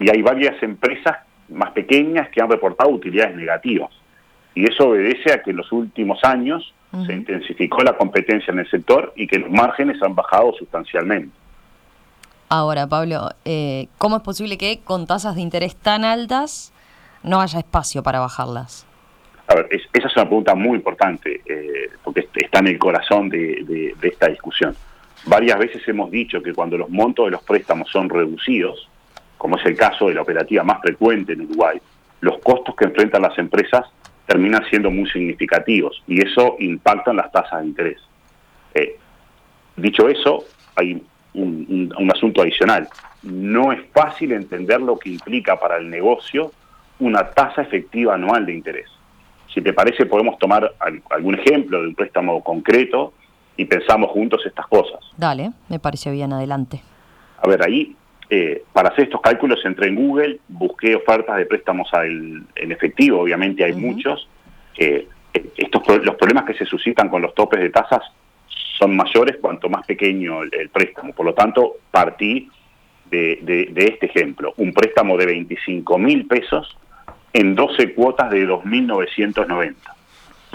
y 0.00 0.10
hay 0.10 0.22
varias 0.22 0.60
empresas 0.62 1.18
más 1.50 1.72
pequeñas 1.72 2.28
que 2.30 2.40
han 2.40 2.50
reportado 2.50 2.90
utilidades 2.90 3.36
negativas. 3.36 3.90
Y 4.54 4.68
eso 4.68 4.88
obedece 4.88 5.32
a 5.32 5.42
que 5.42 5.50
en 5.50 5.56
los 5.56 5.70
últimos 5.72 6.22
años 6.24 6.74
se 7.06 7.12
intensificó 7.12 7.82
la 7.82 7.96
competencia 7.96 8.52
en 8.52 8.58
el 8.58 8.68
sector 8.68 9.12
y 9.14 9.28
que 9.28 9.38
los 9.38 9.50
márgenes 9.50 10.02
han 10.02 10.14
bajado 10.14 10.52
sustancialmente. 10.58 11.32
Ahora, 12.48 12.88
Pablo, 12.88 13.28
eh, 13.44 13.86
¿cómo 13.96 14.16
es 14.16 14.22
posible 14.22 14.58
que 14.58 14.80
con 14.82 15.06
tasas 15.06 15.36
de 15.36 15.40
interés 15.40 15.76
tan 15.76 16.04
altas 16.04 16.72
no 17.22 17.40
haya 17.40 17.60
espacio 17.60 18.02
para 18.02 18.18
bajarlas? 18.18 18.88
A 19.46 19.54
ver, 19.54 19.68
esa 19.70 20.08
es 20.08 20.16
una 20.16 20.26
pregunta 20.26 20.54
muy 20.56 20.76
importante, 20.76 21.42
eh, 21.46 21.90
porque 22.02 22.28
está 22.34 22.58
en 22.58 22.68
el 22.68 22.78
corazón 22.78 23.28
de, 23.28 23.94
esta 24.02 24.28
discusión. 24.28 24.74
Varias 25.26 25.58
veces 25.58 25.86
hemos 25.86 26.10
dicho 26.10 26.42
que 26.42 26.52
cuando 26.52 26.76
los 26.76 26.90
montos 26.90 27.26
de 27.26 27.32
los 27.32 27.42
préstamos 27.42 27.88
son 27.88 28.08
reducidos, 28.08 28.88
como 29.40 29.56
es 29.56 29.64
el 29.64 29.74
caso 29.74 30.08
de 30.08 30.14
la 30.14 30.20
operativa 30.20 30.62
más 30.62 30.82
frecuente 30.82 31.32
en 31.32 31.40
Uruguay, 31.40 31.80
los 32.20 32.38
costos 32.40 32.76
que 32.76 32.84
enfrentan 32.84 33.22
las 33.22 33.38
empresas 33.38 33.86
terminan 34.26 34.62
siendo 34.68 34.90
muy 34.90 35.08
significativos 35.08 36.02
y 36.06 36.20
eso 36.20 36.56
impacta 36.58 37.10
en 37.10 37.16
las 37.16 37.32
tasas 37.32 37.62
de 37.62 37.66
interés. 37.66 37.98
Eh, 38.74 38.98
dicho 39.76 40.10
eso, 40.10 40.44
hay 40.76 41.02
un, 41.32 42.10
asunto 42.14 42.42
adicional. 42.42 42.86
No 43.22 43.72
es 43.72 43.80
fácil 43.94 44.32
entender 44.32 44.82
lo 44.82 44.98
que 44.98 45.08
implica 45.08 45.58
para 45.58 45.78
el 45.78 45.88
negocio 45.88 46.52
una 46.98 47.30
tasa 47.30 47.62
efectiva 47.62 48.16
anual 48.16 48.44
de 48.44 48.52
interés. 48.52 48.90
Si 49.54 49.62
te 49.62 49.72
parece, 49.72 50.04
podemos 50.04 50.38
tomar 50.38 50.70
algún 51.08 51.36
ejemplo 51.36 51.80
de 51.80 51.88
un 51.88 51.94
préstamo 51.94 52.44
concreto 52.44 53.14
y 53.56 53.64
pensamos 53.64 54.10
juntos 54.10 54.42
estas 54.44 54.66
cosas. 54.66 55.00
Dale, 55.16 55.52
me 55.70 55.78
parece 55.78 56.10
bien, 56.10 56.30
adelante. 56.34 56.82
A 57.42 57.48
ver, 57.48 57.62
ahí, 57.64 57.96
eh, 58.30 58.62
para 58.72 58.90
hacer 58.90 59.04
estos 59.04 59.20
cálculos 59.20 59.64
entré 59.64 59.88
en 59.88 59.96
Google, 59.96 60.38
busqué 60.48 60.94
ofertas 60.94 61.36
de 61.36 61.46
préstamos 61.46 61.88
en 61.92 62.72
efectivo, 62.72 63.20
obviamente 63.20 63.64
hay 63.64 63.72
muchos. 63.72 64.28
Eh, 64.78 65.08
estos, 65.56 65.82
los 66.04 66.14
problemas 66.14 66.44
que 66.44 66.54
se 66.54 66.64
suscitan 66.64 67.08
con 67.08 67.22
los 67.22 67.34
topes 67.34 67.60
de 67.60 67.70
tasas 67.70 68.02
son 68.78 68.96
mayores 68.96 69.36
cuanto 69.40 69.68
más 69.68 69.84
pequeño 69.84 70.42
el, 70.42 70.68
préstamo. 70.70 71.12
Por 71.12 71.26
lo 71.26 71.34
tanto, 71.34 71.76
partí 71.90 72.48
de, 73.10 73.72
este 73.76 74.06
ejemplo. 74.06 74.54
Un 74.58 74.72
préstamo 74.72 75.16
de 75.16 75.26
25 75.26 75.98
mil 75.98 76.26
pesos 76.26 76.78
en 77.32 77.54
12 77.54 77.94
cuotas 77.94 78.30
de 78.30 78.48
2.990. 78.48 79.74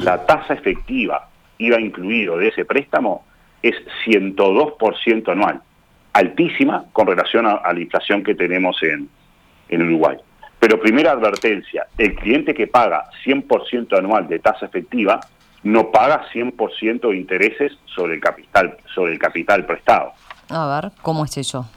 La 0.04 0.26
tasa 0.26 0.54
efectiva 0.54 1.30
iba 1.58 1.80
incluido 1.80 2.38
de 2.38 2.50
ese 2.50 2.66
préstamo 2.66 3.26
es 3.62 3.76
102% 4.06 5.32
anual, 5.32 5.62
altísima 6.16 6.86
con 6.94 7.08
relación 7.08 7.46
a, 7.46 7.62
la 7.74 7.80
inflación 7.80 8.24
que 8.24 8.36
tenemos 8.36 8.82
en, 8.84 9.10
en 9.68 9.82
Uruguay. 9.82 10.18
Pero 10.60 10.80
primera 10.80 11.12
advertencia, 11.12 11.88
el 11.98 12.16
cliente 12.16 12.54
que 12.54 12.68
paga 12.68 13.10
100% 13.26 13.98
anual 13.98 14.28
de 14.30 14.40
tasa 14.40 14.66
efectiva 14.66 15.20
no 15.64 15.92
paga 15.92 16.26
100% 16.32 17.10
de 17.10 17.18
intereses 17.18 17.74
sobre 17.94 18.16
el 18.16 18.22
capital 18.22 18.78
sobre 18.94 19.12
el 19.12 19.20
capital 19.20 19.66
prestado. 19.66 20.14
A 20.50 20.80
ver, 20.80 20.92
¿cómo 21.02 21.26
es 21.26 21.38
eso? 21.38 21.70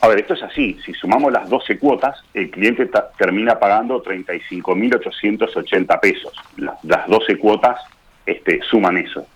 A 0.00 0.06
ver, 0.06 0.20
esto 0.20 0.34
es 0.34 0.42
así. 0.44 0.78
Si 0.84 0.92
sumamos 0.94 1.32
las 1.32 1.48
12 1.48 1.78
cuotas, 1.78 2.22
el 2.34 2.50
cliente 2.50 2.88
termina 3.18 3.58
pagando 3.58 4.02
35.880 4.02 6.00
pesos. 6.00 6.32
las 6.56 7.08
12 7.08 7.36
cuotas 7.38 7.80
este, 8.26 8.60
suman 8.62 8.98
eso. 8.98 9.26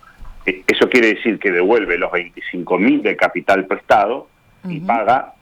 E, 0.45 0.62
eso 0.69 0.88
quiere 0.88 1.15
decir 1.15 1.41
que 1.41 1.50
devuelve 1.50 1.99
los 1.99 2.12
25.000 2.12 3.03
de 3.03 3.17
capital 3.17 3.67
prestado 3.67 4.29
y 4.68 4.80
paga 4.80 5.35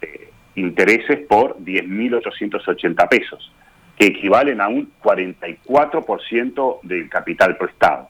eh, 0.00 0.30
intereses 0.54 1.26
por 1.26 1.58
10.880 1.58 3.08
pesos 3.08 3.52
que 3.98 4.06
equivalen 4.06 4.60
a 4.60 4.68
un 4.68 4.90
44% 5.02 6.80
del 6.82 7.08
capital 7.08 7.56
prestado. 7.56 8.08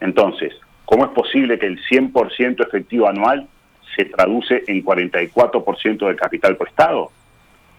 Entonces, 0.00 0.52
¿cómo 0.84 1.04
es 1.04 1.10
posible 1.12 1.58
que 1.58 1.66
el 1.66 1.80
100% 1.84 2.66
efectivo 2.66 3.08
anual 3.08 3.48
se 3.96 4.04
traduce 4.06 4.62
en 4.66 4.84
44% 4.84 6.06
del 6.06 6.16
capital 6.16 6.56
prestado? 6.56 7.10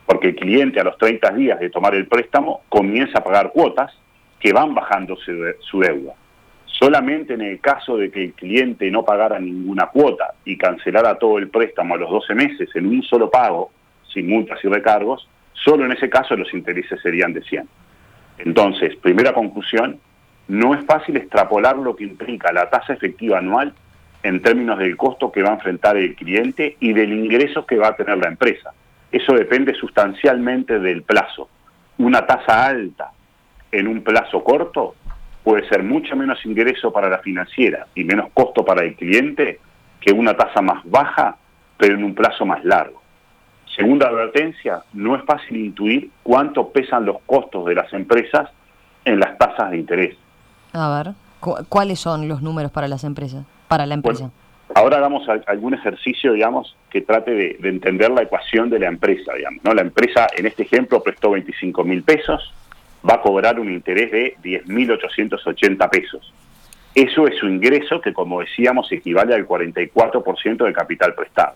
Porque 0.06 0.30
el 0.30 0.36
cliente 0.36 0.80
a 0.80 0.84
los 0.84 0.98
30 0.98 1.32
días 1.34 1.60
de 1.60 1.70
tomar 1.70 1.96
el 1.96 2.08
préstamo 2.08 2.62
comienza 2.70 3.20
a 3.20 3.24
pagar 3.24 3.52
cuotas 3.52 3.94
que 4.40 4.52
van 4.52 4.74
bajando 4.74 5.16
su, 5.18 5.80
deuda. 5.80 6.16
Solamente 6.74 7.34
en 7.34 7.42
el 7.42 7.60
caso 7.60 7.98
de 7.98 8.12
que 8.12 8.24
el 8.24 8.34
cliente 8.34 8.92
no 8.92 9.04
pagara 9.04 9.40
ninguna 9.40 9.88
cuota 9.88 10.34
y 10.44 10.58
cancelara 10.58 11.16
todo 11.18 11.38
el 11.38 11.50
préstamo 11.50 11.96
a 11.96 11.98
los 11.98 12.10
12 12.10 12.36
meses 12.36 12.70
en 12.76 12.88
un 12.88 13.02
solo 13.04 13.30
pago, 13.30 13.72
sin 14.12 14.28
multas 14.28 14.60
y 14.64 14.68
recargos, 14.68 15.28
Solo 15.54 15.86
en 15.86 15.92
ese 15.92 16.10
caso 16.10 16.36
los 16.36 16.54
intereses 16.54 17.00
serían 17.02 17.34
de 17.34 17.42
100. 17.42 17.68
Entonces, 18.40 18.96
primera 18.98 19.34
conclusión, 19.34 20.00
no 20.48 20.74
es 20.74 20.86
fácil 20.86 21.16
extrapolar 21.18 21.78
lo 21.78 21.96
que 21.96 22.04
implica 22.04 22.52
la 22.52 22.70
tasa 22.70 22.94
efectiva 22.94 23.38
anual 23.38 23.74
en 24.24 24.42
términos 24.42 24.78
del 24.80 24.98
costo 24.98 25.32
que 25.32 25.42
va 25.42 25.50
a 25.50 25.54
enfrentar 25.54 25.96
el 25.96 26.16
cliente 26.16 26.76
y 26.80 26.94
del 26.94 27.14
ingreso 27.14 27.66
que 27.66 27.78
va 27.78 27.90
a 27.90 27.96
tener 27.96 28.18
la 28.18 28.28
empresa. 28.28 28.74
Eso 29.12 29.34
depende 29.34 29.74
sustancialmente 29.74 30.80
del 30.80 31.04
plazo. 31.04 31.50
Una 31.98 32.26
tasa 32.26 32.66
alta 32.66 33.12
en 33.72 33.88
un 33.88 34.04
plazo 34.04 34.44
corto 34.44 34.96
puede 35.44 35.68
ser 35.68 35.84
mucho 35.84 36.16
menos 36.16 36.44
ingreso 36.46 36.92
para 36.92 37.10
la 37.10 37.20
financiera 37.20 37.88
y 37.96 38.04
menos 38.04 38.30
costo 38.34 38.64
para 38.64 38.84
el 38.84 38.96
cliente 38.96 39.60
que 40.00 40.12
una 40.12 40.36
tasa 40.36 40.62
más 40.62 40.84
baja, 40.86 41.38
pero 41.78 41.96
en 41.96 42.04
un 42.04 42.14
plazo 42.14 42.46
más 42.46 42.64
largo. 42.64 43.02
Segunda 43.76 44.08
advertencia, 44.08 44.84
no 44.94 45.16
es 45.16 45.24
fácil 45.24 45.58
intuir 45.58 46.10
cuánto 46.22 46.70
pesan 46.70 47.06
los 47.06 47.22
costos 47.26 47.66
de 47.66 47.76
las 47.76 47.92
empresas 47.94 48.50
en 49.06 49.20
las 49.20 49.38
tasas 49.38 49.72
de 49.72 49.78
interés. 49.78 50.18
A 50.74 51.04
ver, 51.04 51.14
¿cuáles 51.70 52.00
son 52.00 52.28
los 52.28 52.42
números 52.42 52.72
para 52.72 52.88
las 52.88 53.04
empresas, 53.04 53.46
para 53.68 53.86
la 53.86 53.96
empresa? 53.96 54.32
ahora 54.76 54.98
hagamos 54.98 55.28
algún 55.48 55.74
ejercicio, 55.74 56.34
digamos, 56.34 56.76
que 56.90 57.02
trate 57.02 57.32
de, 57.32 57.58
entender 57.70 58.12
la 58.12 58.24
ecuación 58.24 58.70
de 58.70 58.80
la 58.80 58.88
empresa, 58.88 59.34
digamos. 59.34 59.64
¿no? 59.64 59.74
La 59.74 59.82
empresa, 59.82 60.28
en 60.36 60.46
este 60.46 60.64
ejemplo, 60.64 61.02
prestó 61.02 61.32
25 61.32 61.84
mil 61.84 62.04
pesos, 62.04 62.54
va 63.08 63.16
a 63.16 63.22
cobrar 63.22 63.60
un 63.60 63.72
interés 63.72 64.12
de 64.12 64.38
10.880 64.44 65.90
pesos. 65.90 66.34
Eso 66.96 67.28
es 67.28 67.38
su 67.38 67.48
ingreso 67.48 68.00
que, 68.00 68.14
como 68.14 68.42
decíamos, 68.42 68.92
equivale 68.92 69.34
al 69.34 69.48
44% 69.48 70.64
del 70.64 70.74
capital 70.74 71.16
prestado. 71.16 71.56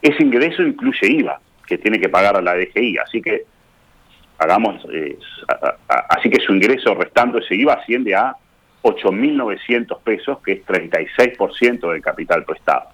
Ese 0.00 0.22
ingreso 0.22 0.62
incluye 0.62 1.06
IVA, 1.06 1.40
que 1.66 1.78
tiene 1.78 2.00
que 2.00 2.08
pagar 2.08 2.36
a 2.36 2.42
la 2.42 2.54
DGI. 2.54 2.98
Así 2.98 3.22
que 3.22 3.44
hagamos, 4.38 4.84
eh, 4.92 5.16
así 6.08 6.28
que 6.28 6.40
su 6.40 6.52
ingreso 6.52 6.94
restando 6.94 7.38
ese 7.38 7.54
IVA 7.54 7.74
asciende 7.74 8.14
a 8.14 8.36
8.900 8.82 10.00
pesos, 10.00 10.38
que 10.44 10.52
es 10.52 10.66
36% 10.66 11.92
del 11.92 12.02
capital 12.02 12.44
prestado. 12.44 12.88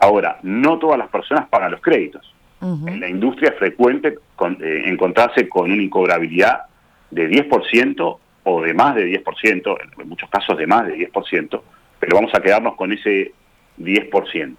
Ahora, 0.00 0.38
no 0.42 0.80
todas 0.80 0.98
las 0.98 1.08
personas 1.08 1.48
pagan 1.48 1.70
los 1.70 1.80
créditos. 1.80 2.34
En 2.60 3.00
la 3.00 3.08
industria 3.08 3.50
es 3.50 3.58
frecuente 3.58 4.18
eh, 4.60 4.82
encontrarse 4.86 5.48
con 5.48 5.72
una 5.72 5.82
incobrabilidad 5.82 6.66
de 7.12 7.28
10% 7.28 8.18
o 8.44 8.62
de 8.62 8.74
más 8.74 8.96
de 8.96 9.22
10%, 9.22 9.76
en 9.98 10.08
muchos 10.08 10.28
casos 10.28 10.58
de 10.58 10.66
más 10.66 10.86
de 10.86 10.96
10%, 10.96 11.60
pero 12.00 12.16
vamos 12.16 12.34
a 12.34 12.40
quedarnos 12.40 12.74
con 12.74 12.92
ese 12.92 13.32
10%. 13.78 14.56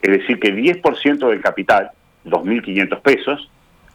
Es 0.00 0.10
decir, 0.10 0.38
que 0.40 0.54
10% 0.54 1.28
del 1.28 1.40
capital 1.40 1.90
2.500 2.24 3.00
pesos, 3.00 3.50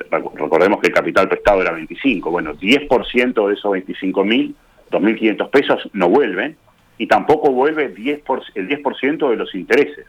recordemos 0.09 0.79
que 0.81 0.87
el 0.87 0.93
capital 0.93 1.27
prestado 1.29 1.61
era 1.61 1.71
25, 1.71 2.29
bueno, 2.29 2.53
10% 2.53 3.47
de 3.47 3.53
esos 3.53 3.71
25 3.71 4.23
mil, 4.23 4.55
2.500 4.91 5.49
pesos 5.49 5.89
no 5.93 6.09
vuelven 6.09 6.57
y 6.97 7.07
tampoco 7.07 7.51
vuelve 7.51 7.89
10 7.89 8.23
el 8.55 8.67
10% 8.67 9.29
de 9.29 9.35
los 9.35 9.55
intereses, 9.55 10.05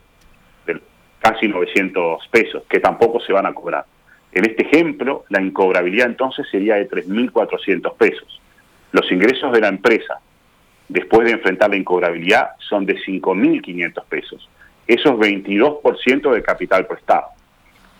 de 0.67 0.81
casi 1.21 1.47
900 1.47 2.27
pesos, 2.29 2.65
que 2.69 2.81
tampoco 2.81 3.21
se 3.21 3.33
van 3.33 3.47
a 3.47 3.55
cobrar. 3.55 3.87
En 4.33 4.45
este 4.47 4.63
ejemplo, 4.63 5.25
la 5.29 5.43
incobrabilidad 5.43 6.07
entonces 6.07 6.47
sería 6.51 6.77
de 6.77 6.89
3.400 6.89 7.97
pesos. 7.97 8.41
Los 8.93 9.11
ingresos 9.13 9.53
de 9.53 9.61
la 9.61 9.69
empresa, 9.69 10.21
después 10.89 11.27
de 11.27 11.33
enfrentar 11.33 11.71
la 11.71 11.77
incobrabilidad, 11.77 12.51
son 12.59 12.87
de 12.87 12.97
5.500 12.97 14.05
pesos. 14.09 14.49
Eso 14.87 15.11
es 15.11 15.15
22% 15.15 16.33
del 16.33 16.43
capital 16.43 16.87
prestado. 16.87 17.27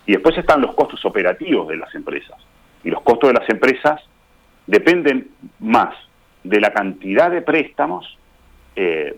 Y 0.05 0.13
después 0.13 0.37
están 0.37 0.61
los 0.61 0.75
costos 0.75 1.03
operativos 1.05 1.67
de 1.67 1.77
las 1.77 1.93
empresas. 1.95 2.37
Y 2.83 2.89
los 2.89 3.01
costos 3.01 3.29
de 3.29 3.39
las 3.39 3.49
empresas 3.49 4.01
dependen 4.67 5.29
más 5.59 5.95
de 6.43 6.59
la 6.59 6.73
cantidad 6.73 7.31
de 7.31 7.41
préstamos 7.41 8.17
eh, 8.75 9.17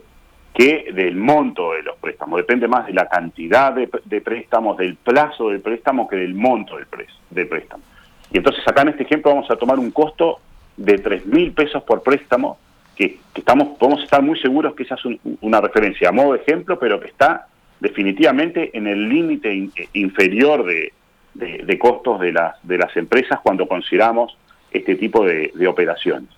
que 0.55 0.89
del 0.93 1.17
monto 1.17 1.73
de 1.73 1.83
los 1.83 1.97
préstamos. 1.97 2.37
Depende 2.37 2.67
más 2.69 2.87
de 2.87 2.93
la 2.93 3.09
cantidad 3.09 3.73
de, 3.73 4.21
préstamos, 4.21 4.77
del 4.77 4.95
plazo 4.95 5.49
del 5.49 5.59
préstamo 5.59 6.07
que 6.07 6.15
del 6.15 6.33
monto 6.33 6.77
del, 6.77 7.47
préstamo. 7.47 7.83
Y 8.31 8.37
entonces 8.37 8.65
acá 8.65 8.83
en 8.83 8.89
este 8.89 9.03
ejemplo 9.03 9.31
vamos 9.31 9.51
a 9.51 9.57
tomar 9.57 9.77
un 9.77 9.91
costo 9.91 10.39
de 10.77 10.97
3 10.97 11.25
mil 11.25 11.51
pesos 11.51 11.83
por 11.83 12.01
préstamo, 12.03 12.57
que, 12.95 13.19
estamos, 13.35 13.77
podemos 13.77 14.01
estar 14.03 14.21
muy 14.21 14.39
seguros 14.39 14.73
que 14.75 14.83
esa 14.83 14.95
es 14.95 15.19
una 15.41 15.59
referencia 15.59 16.07
a 16.07 16.13
modo 16.13 16.33
de 16.33 16.39
ejemplo, 16.39 16.79
pero 16.79 17.01
que 17.01 17.07
está 17.07 17.47
definitivamente 17.81 18.77
en 18.77 18.87
el 18.87 19.09
límite 19.09 19.69
inferior 19.91 20.65
de, 20.65 21.77
costos 21.77 22.21
de 22.21 22.31
las, 22.31 22.55
de 22.63 22.77
las 22.77 22.95
empresas 22.95 23.41
cuando 23.43 23.67
consideramos 23.67 24.37
este 24.71 24.95
tipo 24.95 25.25
de, 25.25 25.51
operaciones. 25.67 26.29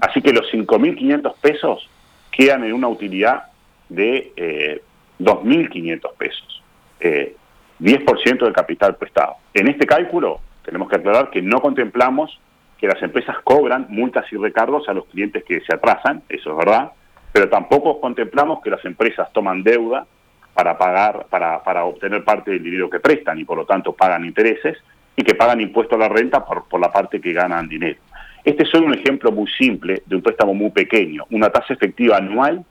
Así 0.00 0.22
que 0.22 0.32
los 0.32 0.46
5.500 0.52 1.34
pesos 1.40 1.88
quedan 2.30 2.62
en 2.62 2.72
una 2.72 2.86
utilidad 2.86 3.46
de 3.94 4.32
eh, 4.36 4.82
2.500 5.20 6.14
pesos, 6.16 6.62
eh, 7.00 7.36
10% 7.80 8.44
del 8.44 8.52
capital 8.52 8.96
prestado. 8.96 9.36
En 9.52 9.68
este 9.68 9.86
cálculo 9.86 10.40
tenemos 10.64 10.88
que 10.88 10.96
aclarar 10.96 11.30
que 11.30 11.42
no 11.42 11.60
contemplamos 11.60 12.38
que 12.78 12.86
las 12.86 13.02
empresas 13.02 13.36
cobran 13.44 13.86
multas 13.88 14.24
y 14.32 14.36
recargos 14.36 14.88
a 14.88 14.94
los 14.94 15.06
clientes 15.06 15.44
que 15.44 15.60
se 15.60 15.74
atrasan, 15.74 16.22
eso 16.28 16.50
es 16.50 16.56
verdad, 16.56 16.92
pero 17.32 17.48
tampoco 17.48 18.00
contemplamos 18.00 18.60
que 18.62 18.70
las 18.70 18.84
empresas 18.84 19.32
toman 19.32 19.62
deuda 19.62 20.06
para 20.54 20.78
pagar, 20.78 21.26
para, 21.30 21.84
obtener 21.84 22.22
parte 22.24 22.52
del 22.52 22.62
dinero 22.62 22.88
que 22.88 23.00
prestan 23.00 23.38
y 23.40 23.44
por 23.44 23.58
lo 23.58 23.66
tanto 23.66 23.92
pagan 23.92 24.24
intereses 24.24 24.78
y 25.16 25.22
que 25.22 25.34
pagan 25.34 25.60
impuesto 25.60 25.96
a 25.96 25.98
la 25.98 26.08
renta 26.08 26.44
por 26.44 26.80
la 26.80 26.92
parte 26.92 27.20
que 27.20 27.32
ganan 27.32 27.68
dinero. 27.68 27.98
Este 28.44 28.64
es 28.64 28.68
solo 28.68 28.86
un 28.86 28.94
ejemplo 28.94 29.32
muy 29.32 29.50
simple 29.50 30.02
de 30.04 30.16
un 30.16 30.22
préstamo 30.22 30.52
muy 30.52 30.70
pequeño. 30.70 31.24
Una 31.30 31.48
tasa 31.48 31.72
efectiva 31.72 32.18
anual 32.18 32.62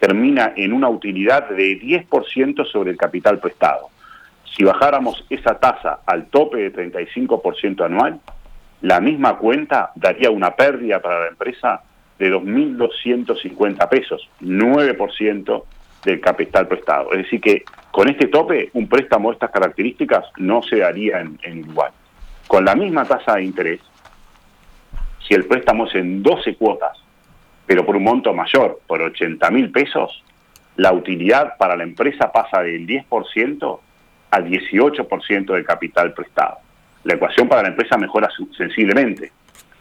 termina 0.00 0.54
en 0.56 0.72
una 0.72 0.88
utilidad 0.88 1.48
de 1.50 1.78
10% 1.78 2.66
sobre 2.66 2.90
el 2.90 2.96
capital 2.96 3.38
prestado. 3.38 3.90
Si 4.56 4.64
bajáramos 4.64 5.24
esa 5.30 5.60
tasa 5.60 6.00
al 6.06 6.26
tope 6.26 6.56
de 6.56 6.72
35% 6.72 7.84
anual, 7.84 8.18
la 8.80 8.98
misma 9.00 9.36
cuenta 9.36 9.92
daría 9.94 10.30
una 10.30 10.56
pérdida 10.56 11.00
para 11.00 11.20
la 11.20 11.28
empresa 11.28 11.82
de 12.18 12.32
2.250 12.32 13.88
pesos, 13.88 14.28
9% 14.40 15.64
del 16.04 16.20
capital 16.20 16.66
prestado. 16.66 17.12
Es 17.12 17.18
decir, 17.18 17.40
que 17.40 17.64
con 17.90 18.08
este 18.08 18.28
tope, 18.28 18.70
un 18.72 18.88
préstamo 18.88 19.28
de 19.28 19.34
estas 19.34 19.50
características 19.50 20.24
no 20.38 20.62
se 20.62 20.78
daría 20.78 21.20
en, 21.20 21.38
en 21.42 21.58
igual. 21.58 21.92
Con 22.46 22.64
la 22.64 22.74
misma 22.74 23.04
tasa 23.04 23.34
de 23.36 23.44
interés, 23.44 23.80
si 25.26 25.34
el 25.34 25.44
préstamo 25.44 25.86
es 25.86 25.94
en 25.94 26.22
12 26.22 26.56
cuotas, 26.56 26.98
pero 27.70 27.86
por 27.86 27.94
un 27.94 28.02
monto 28.02 28.34
mayor, 28.34 28.80
por 28.84 29.00
80 29.00 29.48
mil 29.52 29.70
pesos, 29.70 30.24
la 30.74 30.92
utilidad 30.92 31.56
para 31.56 31.76
la 31.76 31.84
empresa 31.84 32.32
pasa 32.32 32.62
del 32.62 32.84
10% 32.84 33.78
al 34.32 34.44
18% 34.44 35.54
del 35.54 35.64
capital 35.64 36.12
prestado. 36.12 36.56
La 37.04 37.14
ecuación 37.14 37.48
para 37.48 37.62
la 37.62 37.68
empresa 37.68 37.96
mejora 37.96 38.28
sensiblemente. 38.56 39.30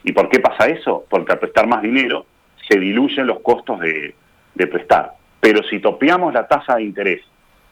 ¿Y 0.04 0.12
por 0.12 0.30
qué 0.30 0.39
pasa 0.39 0.67
eso? 0.67 1.04
Porque 1.10 1.32
al 1.32 1.39
prestar 1.39 1.65
más 1.65 1.82
dinero 1.82 2.28
se 2.67 2.80
diluyen 2.80 3.25
los 3.25 3.39
costos 3.39 3.80
de, 3.80 4.13
prestar. 4.54 5.13
Pero 5.39 5.63
si 5.63 5.80
topeamos 5.80 6.32
la 6.32 6.47
tasa 6.47 6.75
de 6.75 6.84
interés 6.84 7.21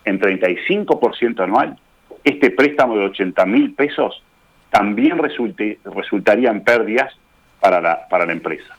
en 0.04 0.20
35% 0.20 1.44
anual, 1.44 1.78
este 2.24 2.50
préstamo 2.50 2.98
de 2.98 3.06
80 3.06 3.46
mil 3.46 3.76
pesos 3.76 4.24
también 4.72 5.20
resultaría 5.20 6.50
en 6.50 6.64
pérdidas 6.64 7.16
para 7.60 7.80
la, 7.80 8.08
para 8.10 8.26
la 8.26 8.32
empresa. 8.32 8.77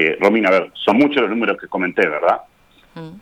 Eh, 0.00 0.16
Romina, 0.20 0.48
a 0.48 0.52
ver, 0.52 0.70
son 0.74 0.96
muchos 0.96 1.20
los 1.20 1.28
números 1.28 1.58
que 1.60 1.66
comenté, 1.66 2.06
¿verdad? 2.08 2.42
Mm. 2.94 3.18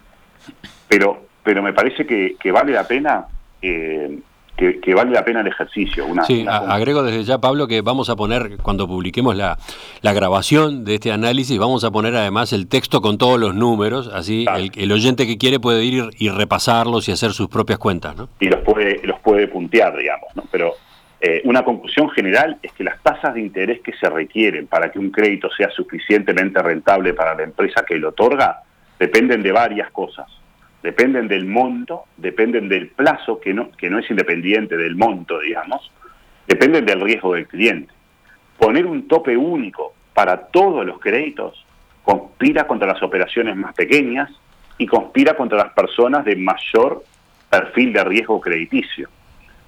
Pero, 0.88 1.22
pero 1.42 1.62
me 1.62 1.72
parece 1.72 2.06
que, 2.06 2.52
vale 2.52 2.72
la 2.72 2.86
pena 2.86 3.24
eh, 3.62 4.18
que, 4.54 4.94
vale 4.94 5.10
la 5.10 5.24
pena 5.24 5.40
el 5.40 5.46
ejercicio. 5.46 6.04
Una, 6.04 6.24
sí, 6.24 6.44
agrego 6.46 7.02
desde 7.02 7.24
ya, 7.24 7.38
Pablo, 7.38 7.66
que 7.66 7.80
vamos 7.80 8.10
a 8.10 8.16
poner, 8.16 8.58
cuando 8.58 8.86
publiquemos 8.86 9.34
la, 9.34 9.56
la, 10.02 10.12
grabación 10.12 10.84
de 10.84 10.96
este 10.96 11.12
análisis, 11.12 11.58
vamos 11.58 11.82
a 11.82 11.90
poner 11.90 12.14
además 12.14 12.52
el 12.52 12.68
texto 12.68 13.00
con 13.00 13.16
todos 13.16 13.40
los 13.40 13.54
números, 13.54 14.10
así 14.12 14.44
el, 14.54 14.70
el, 14.74 14.92
oyente 14.92 15.26
que 15.26 15.38
quiere 15.38 15.58
puede 15.58 15.82
ir 15.82 16.10
y 16.18 16.28
repasarlos 16.28 17.08
y 17.08 17.12
hacer 17.12 17.32
sus 17.32 17.48
propias 17.48 17.78
cuentas, 17.78 18.14
¿no? 18.16 18.28
Y 18.38 18.50
los 18.50 18.60
puede, 18.60 19.00
los 19.02 19.18
puede 19.20 19.48
puntear, 19.48 19.96
digamos, 19.96 20.28
¿no? 20.34 20.44
Pero 20.50 20.74
eh, 21.20 21.40
una 21.44 21.64
conclusión 21.64 22.11
general 22.11 22.59
es 22.62 22.72
que 22.72 22.85
las 22.85 23.02
tasas 23.02 23.35
de 23.35 23.40
interés 23.40 23.81
que 23.81 23.92
se 23.94 24.09
requieren 24.09 24.66
para 24.66 24.90
que 24.90 24.98
un 24.98 25.11
crédito 25.11 25.48
sea 25.50 25.70
suficientemente 25.70 26.61
rentable 26.62 27.14
para 27.14 27.35
la 27.35 27.44
empresa 27.44 27.85
que 27.87 27.96
lo 27.96 28.11
otorga 28.11 28.62
dependen 28.98 29.42
de 29.42 29.52
varias 29.52 29.90
cosas. 29.90 30.26
Dependen 30.83 31.26
del 31.26 31.46
monto, 31.46 32.05
dependen 32.16 32.68
del 32.68 32.88
plazo, 32.88 33.40
que 33.40 33.55
no, 33.55 33.72
que 33.72 33.88
no 33.88 33.98
es 33.98 34.11
independiente 34.11 34.76
del 34.76 34.94
monto, 34.94 35.40
digamos, 35.40 35.90
dependen 36.46 36.85
del 36.85 37.00
riesgo 37.00 37.35
del 37.35 37.48
cliente. 37.48 37.92
Poner 38.59 38.87
un 38.87 39.09
tope 39.09 39.37
único 39.37 39.94
para 40.14 40.46
todos 40.48 40.85
los 40.85 41.00
créditos 41.00 41.64
conspira 42.05 42.66
contra 42.66 42.87
las 42.87 43.02
operaciones 43.02 43.57
más 43.57 43.74
pequeñas 43.74 44.31
y 44.79 44.87
conspira 44.87 45.35
contra 45.35 45.59
las 45.59 45.72
personas 45.72 46.24
de 46.24 46.37
mayor 46.37 47.02
perfil 47.50 47.92
de 47.92 48.05
riesgo 48.05 48.40
crediticio. 48.40 49.09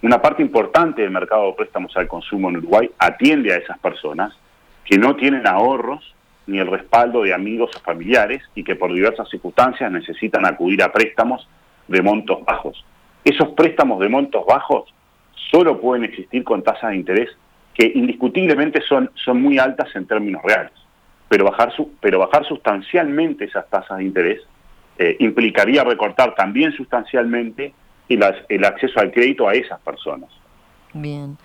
Una 0.00 0.22
parte 0.22 0.42
importante 0.42 1.02
del 1.02 1.10
mercado 1.10 1.46
de 1.46 1.52
préstamos 1.54 1.96
al 1.96 2.06
consumo 2.06 2.48
en 2.48 2.58
Uruguay 2.58 2.88
atiende 2.98 3.52
a 3.52 3.56
esas 3.56 3.78
personas 3.78 4.32
que 4.84 4.96
no 4.96 5.16
tienen 5.16 5.46
ahorros 5.46 6.14
ni 6.46 6.58
el 6.58 6.68
respaldo 6.68 7.22
de 7.22 7.34
amigos 7.34 7.70
o 7.76 7.80
familiares 7.80 8.42
y 8.54 8.62
que 8.62 8.76
por 8.76 8.92
diversas 8.92 9.28
circunstancias 9.28 9.90
necesitan 9.90 10.46
acudir 10.46 10.82
a 10.82 10.92
préstamos 10.92 11.48
de 11.88 12.00
montos 12.00 12.44
bajos. 12.44 12.84
Esos 13.24 13.48
préstamos 13.48 13.98
de 13.98 14.08
montos 14.08 14.46
bajos 14.46 14.94
solo 15.50 15.80
pueden 15.80 16.04
existir 16.04 16.44
con 16.44 16.62
tasas 16.62 16.90
de 16.90 16.96
interés 16.96 17.30
que 17.74 17.90
indiscutiblemente 17.94 18.80
son, 18.82 19.10
son 19.14 19.42
muy 19.42 19.58
altas 19.58 19.94
en 19.94 20.06
términos 20.06 20.42
reales, 20.44 20.72
pero 21.28 21.44
bajar, 21.44 21.72
su, 21.72 21.92
pero 22.00 22.20
bajar 22.20 22.46
sustancialmente 22.46 23.44
esas 23.44 23.68
tasas 23.68 23.98
de 23.98 24.04
interés 24.04 24.40
eh, 24.96 25.16
implicaría 25.20 25.84
recortar 25.84 26.34
también 26.34 26.72
sustancialmente 26.72 27.74
y 28.08 28.14
el 28.14 28.64
acceso 28.64 29.00
al 29.00 29.10
crédito 29.12 29.48
a 29.48 29.52
esas 29.52 29.80
personas. 29.80 30.30
Bien. 30.92 31.36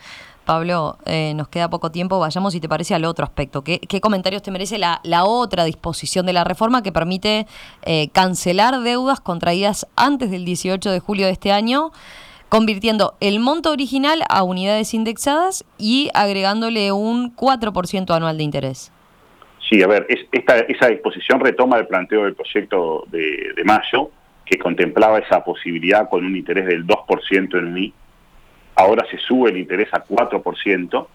Pablo, 0.45 0.97
eh, 1.05 1.33
nos 1.35 1.47
queda 1.47 1.69
poco 1.69 1.91
tiempo, 1.91 2.19
vayamos 2.19 2.53
si 2.53 2.59
te 2.59 2.67
parece 2.67 2.93
al 2.93 3.05
otro 3.05 3.23
aspecto. 3.23 3.63
¿Qué, 3.63 3.79
comentarios 4.01 4.41
te 4.43 4.51
merece 4.51 4.77
la, 4.77 4.99
la, 5.03 5.23
otra 5.23 5.63
disposición 5.63 6.25
de 6.25 6.33
la 6.33 6.43
reforma 6.43 6.83
que 6.83 6.91
permite 6.91 7.45
eh, 7.85 8.09
cancelar 8.11 8.81
deudas 8.81 9.21
contraídas 9.21 9.87
antes 9.95 10.31
del 10.31 10.43
18 10.43 10.91
de 10.91 10.99
julio 10.99 11.27
de 11.27 11.31
este 11.31 11.51
año, 11.53 11.91
convirtiendo 12.49 13.15
el 13.21 13.39
monto 13.39 13.71
original 13.71 14.23
a 14.29 14.43
unidades 14.43 14.93
indexadas 14.93 15.63
y 15.77 16.09
agregándole 16.13 16.91
un 16.91 17.33
4% 17.35 18.13
anual 18.13 18.37
de 18.37 18.43
interés? 18.43 18.91
Sí, 19.69 19.81
a 19.81 19.87
ver, 19.87 20.05
esta, 20.33 20.57
esa 20.59 20.87
disposición 20.87 21.39
retoma 21.39 21.77
el 21.77 21.87
planteo 21.87 22.25
del 22.25 22.35
proyecto 22.35 23.05
de, 23.07 23.53
de 23.55 23.63
mayo, 23.63 24.11
que 24.53 24.59
contemplaba 24.59 25.17
esa 25.17 25.43
posibilidad 25.43 26.07
con 26.07 26.23
un 26.23 26.35
interés 26.35 26.67
del 26.67 26.85
2% 26.85 27.57
en 27.57 27.75
el 27.75 27.93
ahora 28.75 29.03
se 29.09 29.17
sube 29.17 29.49
el 29.49 29.57
interés 29.57 29.89
a 29.91 30.03
4% 30.03 31.07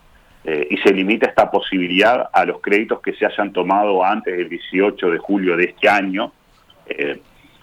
eh, 0.44 0.66
y 0.70 0.76
se 0.78 0.92
limita 0.92 1.28
esta 1.28 1.48
posibilidad 1.48 2.30
a 2.32 2.44
los 2.44 2.60
créditos 2.60 3.00
que 3.00 3.12
se 3.12 3.26
hayan 3.26 3.52
tomado 3.52 4.04
antes 4.04 4.36
del 4.36 4.48
18 4.48 5.10
de 5.10 5.18
julio 5.18 5.56
de 5.56 5.64
este 5.66 5.88
año. 5.88 6.32
Eh, 6.86 7.20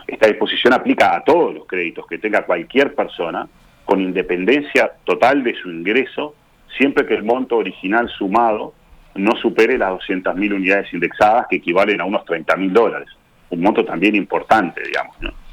esta 0.08 0.28
disposición 0.28 0.72
aplica 0.74 1.14
a 1.14 1.24
todos 1.24 1.54
los 1.54 1.66
créditos 1.66 2.06
que 2.08 2.20
tenga 2.20 2.46
cualquier 2.46 2.96
persona 2.96 3.46
con 3.84 4.00
independencia 4.00 4.94
total 5.04 5.44
de 5.44 5.56
su 5.56 5.70
ingreso, 5.70 6.36
siempre 6.78 7.06
que 7.06 7.16
el 7.16 7.24
monto 7.24 7.58
original 7.58 8.08
sumado 8.10 8.74
no 9.16 9.36
supere 9.36 9.78
las 9.78 9.92
200.000 9.92 10.54
unidades 10.54 10.94
indexadas, 10.94 11.48
que 11.50 11.58
equivalen 11.58 12.00
a 12.00 12.06
unos 12.06 12.24
30.000 12.26 12.72
dólares. 12.72 13.10
Un 13.50 13.62
monto 13.62 13.84
también 13.84 14.16
importante, 14.16 14.82
digamos. 14.84 15.16
¿no? 15.22 15.45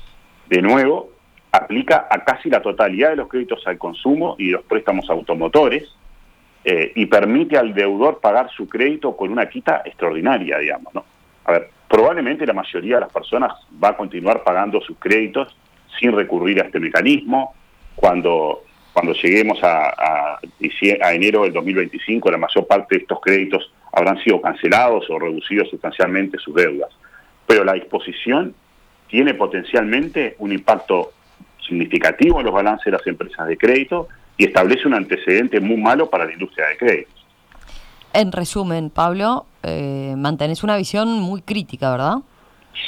De 0.52 0.60
nuevo, 0.60 1.08
aplica 1.50 2.08
a 2.10 2.24
casi 2.24 2.50
la 2.50 2.60
totalidad 2.60 3.08
de 3.08 3.16
los 3.16 3.28
créditos 3.28 3.66
al 3.66 3.78
consumo 3.78 4.36
y 4.38 4.50
los 4.50 4.62
préstamos 4.64 5.08
automotores, 5.08 5.96
eh, 6.62 6.92
y 6.94 7.06
permite 7.06 7.56
al 7.56 7.72
deudor 7.72 8.20
pagar 8.20 8.50
su 8.50 8.68
crédito 8.68 9.16
con 9.16 9.32
una 9.32 9.48
quita 9.48 9.80
extraordinaria, 9.84 10.58
digamos, 10.58 10.94
¿no? 10.94 11.04
A 11.46 11.52
ver, 11.52 11.70
probablemente 11.88 12.46
la 12.46 12.52
mayoría 12.52 12.96
de 12.96 13.00
las 13.00 13.12
personas 13.12 13.52
va 13.82 13.88
a 13.88 13.96
continuar 13.96 14.44
pagando 14.44 14.80
sus 14.82 14.98
créditos 14.98 15.56
sin 15.98 16.12
recurrir 16.12 16.60
a 16.60 16.66
este 16.66 16.78
mecanismo. 16.78 17.54
Cuando, 17.96 18.62
cuando 18.92 19.14
lleguemos 19.14 19.62
a, 19.64 19.88
a, 19.88 20.40
a 21.02 21.14
enero 21.14 21.44
del 21.44 21.52
2025, 21.54 22.30
la 22.30 22.38
mayor 22.38 22.66
parte 22.66 22.96
de 22.96 23.02
estos 23.02 23.20
créditos 23.20 23.72
habrán 23.90 24.22
sido 24.22 24.40
cancelados 24.40 25.08
o 25.08 25.18
reducido 25.18 25.64
sustancialmente 25.64 26.38
sus 26.38 26.54
deudas. 26.54 26.90
Pero 27.46 27.64
la 27.64 27.72
disposición 27.72 28.54
tiene 29.12 29.34
potencialmente 29.34 30.36
un 30.38 30.52
impacto 30.52 31.12
significativo 31.68 32.40
en 32.40 32.46
los 32.46 32.54
balances 32.54 32.86
de 32.86 32.92
las 32.92 33.06
empresas 33.06 33.46
de 33.46 33.58
crédito 33.58 34.08
y 34.38 34.46
establece 34.46 34.88
un 34.88 34.94
antecedente 34.94 35.60
muy 35.60 35.76
malo 35.76 36.08
para 36.08 36.24
la 36.24 36.32
industria 36.32 36.68
de 36.68 36.76
créditos. 36.78 37.26
En 38.14 38.32
resumen, 38.32 38.88
Pablo, 38.88 39.44
eh, 39.62 40.14
mantenés 40.16 40.64
una 40.64 40.78
visión 40.78 41.10
muy 41.20 41.42
crítica, 41.42 41.90
¿verdad? 41.90 42.16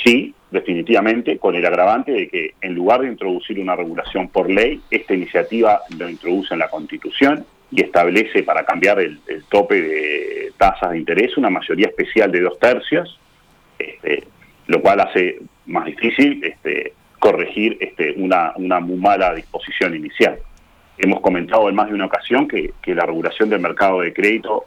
Sí, 0.02 0.34
definitivamente, 0.50 1.36
con 1.36 1.56
el 1.56 1.66
agravante 1.66 2.12
de 2.12 2.28
que 2.30 2.54
en 2.62 2.74
lugar 2.74 3.02
de 3.02 3.08
introducir 3.08 3.60
una 3.60 3.76
regulación 3.76 4.28
por 4.28 4.50
ley, 4.50 4.80
esta 4.90 5.12
iniciativa 5.12 5.82
lo 5.98 6.08
introduce 6.08 6.54
en 6.54 6.60
la 6.60 6.70
Constitución 6.70 7.44
y 7.70 7.82
establece 7.82 8.42
para 8.44 8.64
cambiar 8.64 8.98
el, 8.98 9.20
el 9.26 9.44
tope 9.44 9.82
de 9.82 10.52
tasas 10.56 10.92
de 10.92 10.98
interés 10.98 11.36
una 11.36 11.50
mayoría 11.50 11.88
especial 11.88 12.32
de 12.32 12.40
dos 12.40 12.58
tercios, 12.58 13.20
este, 13.78 14.24
lo 14.66 14.80
cual 14.80 15.00
hace 15.00 15.40
más 15.66 15.84
difícil 15.84 16.42
este, 16.44 16.94
corregir 17.18 17.76
este, 17.80 18.12
una, 18.16 18.52
muy 18.80 18.96
mala 18.96 19.34
disposición 19.34 19.94
inicial. 19.94 20.38
Hemos 20.98 21.20
comentado 21.20 21.68
en 21.68 21.74
más 21.74 21.88
de 21.88 21.94
una 21.94 22.06
ocasión 22.06 22.46
que, 22.46 22.72
que 22.80 22.94
la 22.94 23.06
regulación 23.06 23.48
del 23.48 23.60
mercado 23.60 24.00
de 24.00 24.12
crédito 24.12 24.64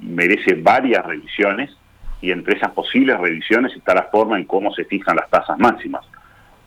merece 0.00 0.54
varias 0.54 1.04
revisiones 1.04 1.76
y 2.20 2.30
entre 2.30 2.56
esas 2.56 2.72
posibles 2.72 3.18
revisiones 3.18 3.74
está 3.76 3.94
la 3.94 4.04
forma 4.04 4.38
en 4.38 4.44
cómo 4.44 4.72
se 4.72 4.84
fijan 4.84 5.16
las 5.16 5.28
tasas 5.28 5.58
máximas. 5.58 6.04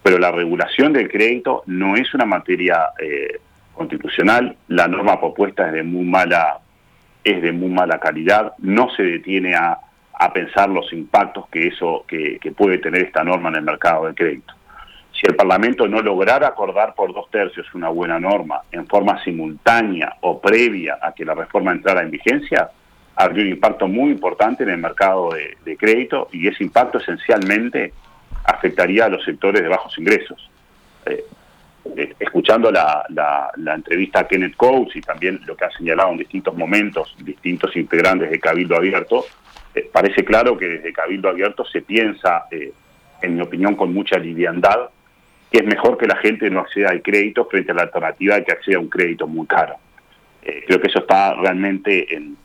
Pero 0.03 0.17
la 0.17 0.31
regulación 0.31 0.93
del 0.93 1.09
crédito 1.09 1.63
no 1.65 1.95
es 1.95 2.13
una 2.13 2.25
materia 2.25 2.89
eh, 2.99 3.39
constitucional, 3.73 4.55
la 4.67 4.87
norma 4.87 5.19
propuesta 5.19 5.67
es 5.67 5.73
de 5.73 5.83
muy 5.83 6.05
mala 6.05 6.59
es 7.23 7.41
de 7.41 7.51
muy 7.51 7.69
mala 7.69 7.99
calidad, 7.99 8.53
no 8.57 8.89
se 8.95 9.03
detiene 9.03 9.53
a, 9.53 9.77
a 10.21 10.31
pensar 10.31 10.69
los 10.69 10.93
impactos 10.93 11.47
que 11.49 11.67
eso 11.69 12.05
que, 12.07 12.37
que 12.39 12.51
puede 12.51 12.77
tener 12.77 13.01
esta 13.01 13.23
norma 13.23 13.49
en 13.49 13.55
el 13.55 13.63
mercado 13.63 14.05
de 14.05 14.13
crédito. 14.13 14.53
Si 15.11 15.25
el 15.25 15.35
Parlamento 15.35 15.87
no 15.87 15.99
lograra 15.99 16.47
acordar 16.47 16.93
por 16.93 17.11
dos 17.11 17.31
tercios 17.31 17.65
una 17.73 17.89
buena 17.89 18.19
norma 18.19 18.61
en 18.71 18.85
forma 18.87 19.21
simultánea 19.23 20.17
o 20.21 20.39
previa 20.39 20.99
a 21.01 21.11
que 21.13 21.25
la 21.25 21.33
reforma 21.33 21.71
entrara 21.71 22.03
en 22.03 22.11
vigencia, 22.11 22.69
habría 23.15 23.45
un 23.45 23.49
impacto 23.49 23.87
muy 23.87 24.11
importante 24.11 24.61
en 24.61 24.69
el 24.69 24.77
mercado 24.77 25.31
de, 25.65 25.75
crédito 25.75 26.27
y 26.31 26.47
ese 26.47 26.65
impacto 26.65 26.99
esencialmente 26.99 27.91
afectaría 28.45 29.05
a 29.05 29.09
los 29.09 29.25
sectores 29.25 29.63
de 29.63 29.69
bajos 29.69 29.97
ingresos. 29.97 30.51
Eh, 31.07 31.25
eh, 31.97 32.13
escuchando 32.19 32.71
la, 32.71 33.03
la, 33.09 33.49
la, 33.55 33.73
entrevista 33.73 34.19
a 34.19 34.27
Kenneth 34.27 34.55
Coates 34.55 34.97
y 34.97 35.01
también 35.01 35.41
lo 35.47 35.57
que 35.57 35.65
ha 35.65 35.71
señalado 35.71 36.11
en 36.11 36.19
distintos 36.19 36.55
momentos 36.55 37.15
distintos 37.17 37.75
integrantes 37.75 38.29
de 38.29 38.39
Cabildo 38.39 38.75
Abierto, 38.75 39.25
eh, 39.73 39.89
parece 39.91 40.23
claro 40.25 40.57
que 40.57 40.67
desde 40.67 40.93
Cabildo 40.93 41.29
Abierto 41.29 41.65
se 41.65 41.81
piensa, 41.81 42.45
eh, 42.51 42.73
en 43.21 43.35
mi 43.35 43.41
opinión, 43.41 43.75
con 43.75 43.93
mucha 43.93 44.17
liviandad, 44.17 44.89
que 45.49 45.59
es 45.59 45.65
mejor 45.65 45.97
que 45.97 46.07
la 46.07 46.15
gente 46.17 46.49
no 46.49 46.61
acceda 46.61 46.89
al 46.89 47.01
crédito 47.01 47.45
frente 47.45 47.71
a 47.71 47.75
la 47.75 47.83
alternativa 47.83 48.35
de 48.35 48.43
que 48.43 48.51
acceda 48.51 48.77
a 48.77 48.81
un 48.81 48.89
crédito 48.89 49.27
muy 49.27 49.45
caro. 49.47 49.75
creo 50.41 50.81
que 50.81 50.87
eso 50.87 50.99
está 50.99 51.35
realmente 51.35 52.15
en, 52.15 52.37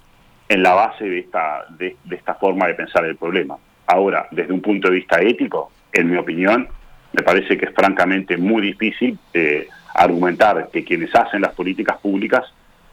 la 0.48 0.74
base 0.74 1.04
de 1.04 1.20
esta, 1.20 1.66
de, 1.70 1.96
esta 2.10 2.34
forma 2.34 2.66
de 2.66 2.74
pensar 2.74 3.04
el 3.04 3.16
problema. 3.16 3.56
Ahora, 3.86 4.26
desde 4.30 4.52
un 4.52 4.60
punto 4.60 4.88
de 4.88 4.96
vista 4.96 5.20
ético, 5.20 5.70
en 5.92 6.10
mi 6.10 6.16
opinión, 6.16 6.68
me 7.12 7.22
parece 7.22 7.56
que 7.56 7.66
es 7.66 7.74
francamente 7.74 8.36
muy 8.36 8.62
difícil 8.62 9.18
eh, 9.32 9.68
argumentar 9.94 10.68
que 10.72 10.84
quienes 10.84 11.14
hacen 11.14 11.40
las 11.40 11.54
políticas 11.54 11.98
públicas 11.98 12.44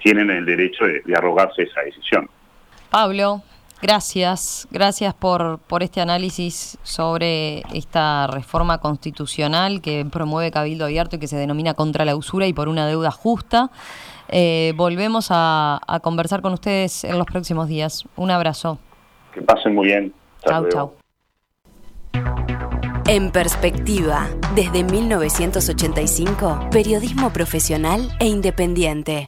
tienen 0.02 0.30
el 0.30 0.46
derecho 0.46 0.86
de, 0.86 1.02
de, 1.02 1.16
arrogarse 1.16 1.64
esa 1.64 1.82
decisión. 1.82 2.30
Pablo, 2.90 3.42
gracias. 3.82 4.68
Gracias 4.72 5.14
por, 5.14 5.60
por 5.60 5.84
este 5.84 6.02
análisis 6.02 6.78
sobre 6.84 7.64
esta 7.74 8.28
reforma 8.28 8.80
constitucional 8.80 9.82
que 9.82 10.06
promueve 10.10 10.52
Cabildo 10.52 10.86
Abierto 10.86 11.16
y 11.16 11.20
que 11.20 11.28
se 11.28 11.38
denomina 11.38 11.74
contra 11.74 12.06
la 12.06 12.16
usura 12.16 12.48
y 12.48 12.54
por 12.54 12.70
una 12.70 12.88
deuda 12.88 13.12
justa. 13.12 13.72
Eh, 14.30 14.74
volvemos 14.76 15.28
a, 15.30 15.80
a, 15.86 16.00
conversar 16.00 16.42
con 16.42 16.54
ustedes 16.54 17.04
en 17.04 17.18
los 17.18 17.28
próximos 17.28 17.68
días. 17.68 18.06
Un 18.16 18.32
abrazo. 18.32 18.80
Que 19.34 19.42
pasen 19.42 19.76
muy 19.76 19.88
bien. 19.88 20.14
Chau, 20.46 20.68
chau. 20.70 20.94
En 23.06 23.32
perspectiva, 23.32 24.30
desde 24.56 24.84
1985, 24.84 26.70
periodismo 26.72 27.32
profesional 27.32 28.10
e 28.20 28.28
independiente. 28.28 29.22